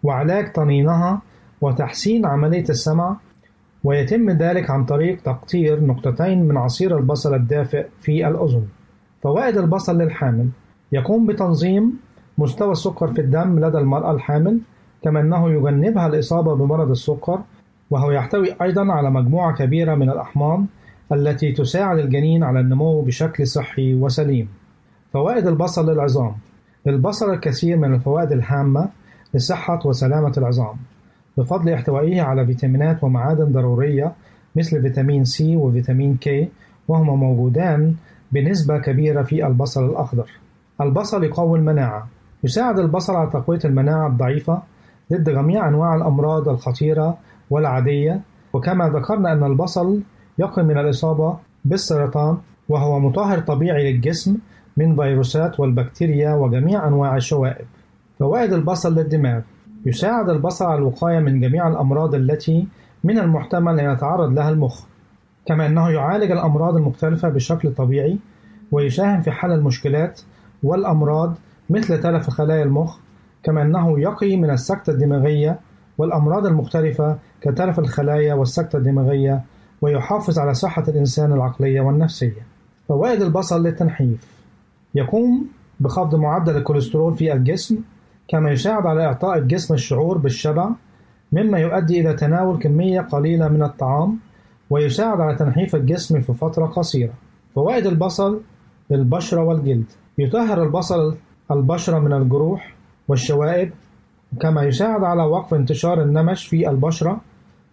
وعلاج 0.02 0.52
طنينها 0.52 1.22
وتحسين 1.60 2.26
عملية 2.26 2.64
السمع 2.68 3.16
ويتم 3.84 4.30
ذلك 4.30 4.70
عن 4.70 4.84
طريق 4.84 5.22
تقطير 5.22 5.84
نقطتين 5.84 6.48
من 6.48 6.56
عصير 6.56 6.98
البصل 6.98 7.34
الدافئ 7.34 7.86
في 8.00 8.28
الأذن. 8.28 8.64
فوائد 9.22 9.56
البصل 9.56 9.98
للحامل. 9.98 10.48
يقوم 10.92 11.26
بتنظيم 11.26 12.05
مستوى 12.38 12.72
السكر 12.72 13.12
في 13.12 13.20
الدم 13.20 13.58
لدى 13.64 13.78
المرأة 13.78 14.10
الحامل 14.12 14.60
كما 15.02 15.20
أنه 15.20 15.50
يجنبها 15.50 16.06
الإصابة 16.06 16.54
بمرض 16.54 16.90
السكر 16.90 17.40
وهو 17.90 18.10
يحتوي 18.10 18.48
أيضا 18.62 18.92
على 18.92 19.10
مجموعة 19.10 19.54
كبيرة 19.54 19.94
من 19.94 20.10
الأحماض 20.10 20.64
التي 21.12 21.52
تساعد 21.52 21.98
الجنين 21.98 22.42
على 22.42 22.60
النمو 22.60 23.00
بشكل 23.00 23.46
صحي 23.46 23.94
وسليم. 23.94 24.48
فوائد 25.12 25.46
البصل 25.46 25.90
للعظام. 25.90 26.32
للبصل 26.86 27.32
الكثير 27.32 27.76
من 27.76 27.94
الفوائد 27.94 28.32
الهامة 28.32 28.88
لصحة 29.34 29.80
وسلامة 29.84 30.32
العظام 30.38 30.76
بفضل 31.38 31.72
احتوائه 31.72 32.22
على 32.22 32.46
فيتامينات 32.46 33.04
ومعادن 33.04 33.52
ضرورية 33.52 34.12
مثل 34.56 34.82
فيتامين 34.82 35.24
سي 35.24 35.56
وفيتامين 35.56 36.16
كي 36.16 36.48
وهما 36.88 37.14
موجودان 37.16 37.94
بنسبة 38.32 38.78
كبيرة 38.78 39.22
في 39.22 39.46
البصل 39.46 39.84
الأخضر. 39.90 40.30
البصل 40.80 41.24
يقوي 41.24 41.58
المناعة 41.58 42.08
يساعد 42.46 42.78
البصل 42.78 43.16
على 43.16 43.30
تقوية 43.30 43.58
المناعة 43.64 44.06
الضعيفة 44.06 44.62
ضد 45.12 45.30
جميع 45.30 45.68
أنواع 45.68 45.94
الأمراض 45.94 46.48
الخطيرة 46.48 47.18
والعادية 47.50 48.20
وكما 48.52 48.88
ذكرنا 48.88 49.32
أن 49.32 49.44
البصل 49.44 50.00
يقي 50.38 50.62
من 50.62 50.78
الإصابة 50.78 51.36
بالسرطان 51.64 52.36
وهو 52.68 52.98
مطهر 52.98 53.38
طبيعي 53.38 53.92
للجسم 53.92 54.36
من 54.76 54.96
فيروسات 54.96 55.60
والبكتيريا 55.60 56.34
وجميع 56.34 56.88
أنواع 56.88 57.16
الشوائب. 57.16 57.66
فوائد 58.18 58.52
البصل 58.52 58.94
للدماغ 58.94 59.40
يساعد 59.86 60.28
البصل 60.28 60.64
على 60.64 60.78
الوقاية 60.78 61.18
من 61.18 61.40
جميع 61.40 61.68
الأمراض 61.68 62.14
التي 62.14 62.66
من 63.04 63.18
المحتمل 63.18 63.80
أن 63.80 63.92
يتعرض 63.92 64.32
لها 64.32 64.50
المخ 64.50 64.84
كما 65.46 65.66
أنه 65.66 65.90
يعالج 65.90 66.30
الأمراض 66.30 66.76
المختلفة 66.76 67.28
بشكل 67.28 67.72
طبيعي 67.74 68.18
ويساهم 68.72 69.20
في 69.20 69.30
حل 69.30 69.52
المشكلات 69.52 70.20
والأمراض 70.62 71.34
مثل 71.70 72.00
تلف 72.00 72.30
خلايا 72.30 72.62
المخ 72.62 72.98
كما 73.42 73.62
أنه 73.62 74.00
يقي 74.00 74.36
من 74.36 74.50
السكتة 74.50 74.90
الدماغية 74.90 75.58
والأمراض 75.98 76.46
المختلفة 76.46 77.18
كتلف 77.40 77.78
الخلايا 77.78 78.34
والسكتة 78.34 78.76
الدماغية 78.76 79.42
ويحافظ 79.82 80.38
على 80.38 80.54
صحة 80.54 80.84
الإنسان 80.88 81.32
العقلية 81.32 81.80
والنفسية. 81.80 82.46
فوائد 82.88 83.22
البصل 83.22 83.62
للتنحيف 83.62 84.26
يقوم 84.94 85.46
بخفض 85.80 86.14
معدل 86.14 86.56
الكوليسترول 86.56 87.16
في 87.16 87.32
الجسم 87.32 87.78
كما 88.28 88.50
يساعد 88.50 88.86
على 88.86 89.06
إعطاء 89.06 89.38
الجسم 89.38 89.74
الشعور 89.74 90.18
بالشبع 90.18 90.70
مما 91.32 91.58
يؤدي 91.58 92.00
إلى 92.00 92.14
تناول 92.14 92.58
كمية 92.58 93.00
قليلة 93.00 93.48
من 93.48 93.62
الطعام 93.62 94.18
ويساعد 94.70 95.20
على 95.20 95.36
تنحيف 95.36 95.74
الجسم 95.76 96.20
في 96.20 96.32
فترة 96.32 96.66
قصيرة. 96.66 97.12
فوائد 97.54 97.86
البصل 97.86 98.40
للبشرة 98.90 99.42
والجلد 99.42 99.84
يطهر 100.18 100.62
البصل 100.62 101.16
البشرة 101.50 101.98
من 101.98 102.12
الجروح 102.12 102.72
والشوائب 103.08 103.70
كما 104.40 104.62
يساعد 104.62 105.04
على 105.04 105.22
وقف 105.22 105.54
انتشار 105.54 106.02
النمش 106.02 106.46
في 106.46 106.70
البشرة 106.70 107.20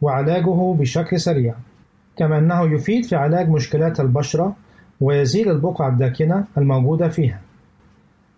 وعلاجه 0.02 0.74
بشكل 0.74 1.20
سريع 1.20 1.54
كما 2.18 2.38
أنه 2.38 2.74
يفيد 2.74 3.06
في 3.06 3.16
علاج 3.16 3.50
مشكلات 3.50 4.00
البشرة 4.00 4.56
ويزيل 5.02 5.52
البقع 5.52 5.88
الداكنة 5.88 6.46
الموجودة 6.58 7.10
فيها. 7.10 7.42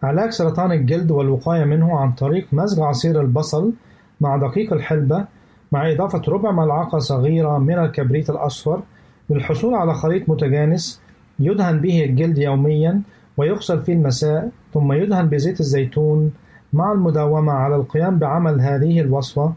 علاج 0.03 0.29
سرطان 0.29 0.71
الجلد 0.71 1.11
والوقاية 1.11 1.63
منه 1.63 1.99
عن 1.99 2.11
طريق 2.11 2.47
مزج 2.51 2.79
عصير 2.79 3.21
البصل 3.21 3.73
مع 4.21 4.38
دقيق 4.38 4.73
الحلبة 4.73 5.25
مع 5.71 5.91
إضافة 5.91 6.21
ربع 6.27 6.51
ملعقة 6.51 6.99
صغيرة 6.99 7.57
من 7.57 7.79
الكبريت 7.79 8.29
الأصفر 8.29 8.81
للحصول 9.29 9.73
على 9.73 9.93
خليط 9.93 10.29
متجانس 10.29 11.01
يدهن 11.39 11.79
به 11.79 12.03
الجلد 12.03 12.38
يوميا 12.38 13.01
ويغسل 13.38 13.83
في 13.83 13.91
المساء 13.93 14.49
ثم 14.73 14.93
يدهن 14.93 15.29
بزيت 15.29 15.59
الزيتون 15.59 16.31
مع 16.73 16.91
المداومة 16.91 17.51
على 17.53 17.75
القيام 17.75 18.17
بعمل 18.19 18.61
هذه 18.61 18.99
الوصفة 18.99 19.53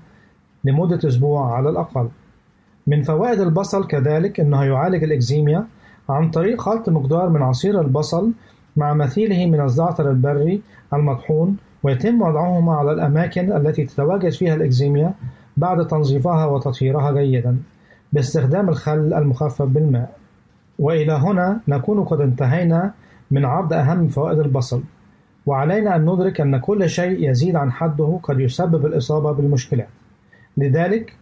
لمدة 0.65 1.09
أسبوع 1.09 1.55
على 1.57 1.69
الأقل. 1.69 2.09
من 2.87 3.03
فوائد 3.03 3.41
البصل 3.41 3.87
كذلك 3.87 4.41
أنه 4.41 4.65
يعالج 4.65 5.05
الإكزيميا 5.05 5.65
عن 6.09 6.31
طريق 6.31 6.61
خلط 6.61 6.89
مقدار 6.89 7.29
من 7.29 7.43
عصير 7.43 7.81
البصل 7.81 8.33
مع 8.77 8.95
مثيله 8.95 9.47
من 9.47 9.61
الزعتر 9.61 10.11
البري 10.11 10.63
المطحون 10.95 11.57
ويتم 11.83 12.23
وضعهما 12.23 12.75
على 12.75 12.93
الأماكن 12.93 13.53
التي 13.53 13.85
تتواجد 13.85 14.29
فيها 14.31 14.55
الإكزيميا 14.55 15.15
بعد 15.57 15.87
تنظيفها 15.87 16.47
وتطهيرها 16.47 17.13
جيدا 17.13 17.57
باستخدام 18.13 18.69
الخل 18.69 19.15
المخفف 19.15 19.63
بالماء. 19.63 20.17
وإلى 20.79 21.13
هنا 21.13 21.61
نكون 21.69 22.05
قد 22.05 22.21
انتهينا 22.21 22.93
من 23.31 23.45
عرض 23.45 23.73
أهم 23.73 24.09
فوائد 24.09 24.39
البصل. 24.39 24.83
وعلينا 25.47 25.97
أن 25.97 26.03
ندرك 26.03 26.41
أن 26.41 26.59
كل 26.61 26.89
شيء 26.89 27.31
يزيد 27.31 27.57
عن 27.57 27.73
حده 27.73 28.21
قد 28.23 28.41
يسبب 28.41 28.87
الإصابة 28.87 29.33
بالمشكلات. 29.33 29.89
لذلك 30.57 31.17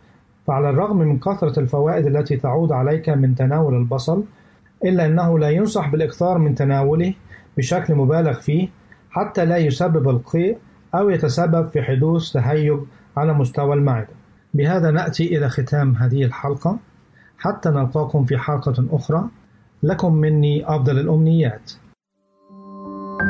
فعلى 0.46 0.70
الرغم 0.70 0.96
من 0.96 1.18
كثرة 1.18 1.60
الفوائد 1.60 2.06
التي 2.06 2.36
تعود 2.36 2.72
عليك 2.72 3.08
من 3.08 3.34
تناول 3.34 3.74
البصل 3.74 4.24
إلا 4.84 5.06
أنه 5.06 5.38
لا 5.38 5.50
ينصح 5.50 5.88
بالإكثار 5.88 6.38
من 6.38 6.54
تناوله 6.54 7.14
بشكل 7.56 7.94
مبالغ 7.94 8.32
فيه 8.32 8.68
حتى 9.10 9.44
لا 9.44 9.56
يسبب 9.56 10.08
القيء 10.08 10.58
أو 10.94 11.10
يتسبب 11.10 11.68
في 11.68 11.82
حدوث 11.82 12.32
تهيج 12.32 12.78
على 13.16 13.32
مستوى 13.32 13.74
المعدة. 13.74 14.08
بهذا 14.54 14.90
نأتي 14.90 15.38
إلى 15.38 15.48
ختام 15.48 15.94
هذه 15.94 16.24
الحلقة. 16.24 16.78
حتى 17.38 17.68
نلقاكم 17.68 18.24
في 18.24 18.38
حلقة 18.38 18.84
أخرى. 18.90 19.28
لكم 19.82 20.14
مني 20.14 20.68
أفضل 20.68 20.98
الأمنيات. 20.98 21.72
إن 23.20 23.22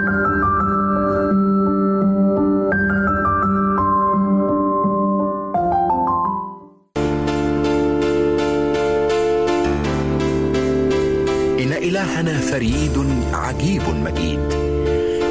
إلهنا 11.72 12.39
فريد 12.39 13.07
عجيب 13.32 13.82
مجيد. 13.89 14.49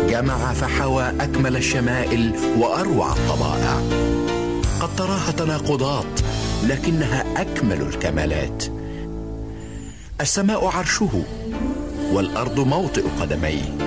جمع 0.10 0.54
فحوى 0.54 1.04
أكمل 1.04 1.58
الشمائل 1.58 2.32
وأروع 2.58 3.14
الطبائع. 3.14 3.82
قد 4.80 4.96
تراها 4.98 5.32
تناقضات 5.32 6.20
لكنها 6.68 7.42
أكمل 7.42 7.82
الكمالات. 7.82 8.64
السماء 10.22 10.66
عرشه 10.66 11.24
والأرض 12.14 12.60
موطئ 12.60 13.04
قدميه. 13.22 13.85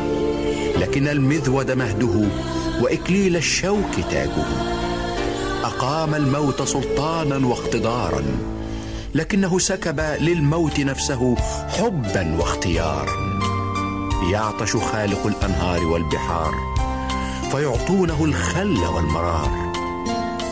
لكن 0.78 1.08
المذود 1.08 1.70
مهده 1.70 2.28
وإكليل 2.80 3.36
الشوك 3.36 3.94
تاجه. 4.10 4.46
أقام 5.64 6.14
الموت 6.14 6.62
سلطانا 6.62 7.46
واقتدارا 7.46 8.22
لكنه 9.14 9.58
سكب 9.58 10.00
للموت 10.00 10.80
نفسه 10.80 11.36
حبا 11.68 12.36
واختيارا. 12.38 13.38
يعطش 14.32 14.76
خالق 14.76 15.26
الأنهار 15.26 15.84
والبحار 15.86 16.54
فيعطونه 17.50 18.24
الخل 18.24 18.78
والمرار. 18.78 19.68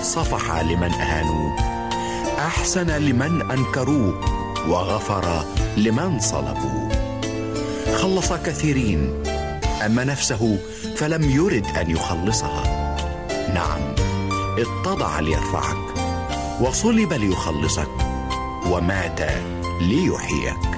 صفح 0.03 0.61
لمن 0.61 0.93
أهانوه 0.93 1.57
أحسن 2.39 2.87
لمن 2.87 3.51
أنكروه 3.51 4.20
وغفر 4.68 5.45
لمن 5.77 6.20
صلبوه 6.20 6.89
خلص 7.97 8.33
كثيرين 8.33 9.22
أما 9.85 10.05
نفسه 10.05 10.59
فلم 10.97 11.31
يرد 11.31 11.66
أن 11.66 11.91
يخلصها. 11.91 12.97
نعم 13.55 13.95
اتضع 14.59 15.20
ليرفعك 15.20 15.95
وصلب 16.61 17.12
ليخلصك 17.12 17.91
ومات 18.70 19.20
ليحييك. 19.81 20.76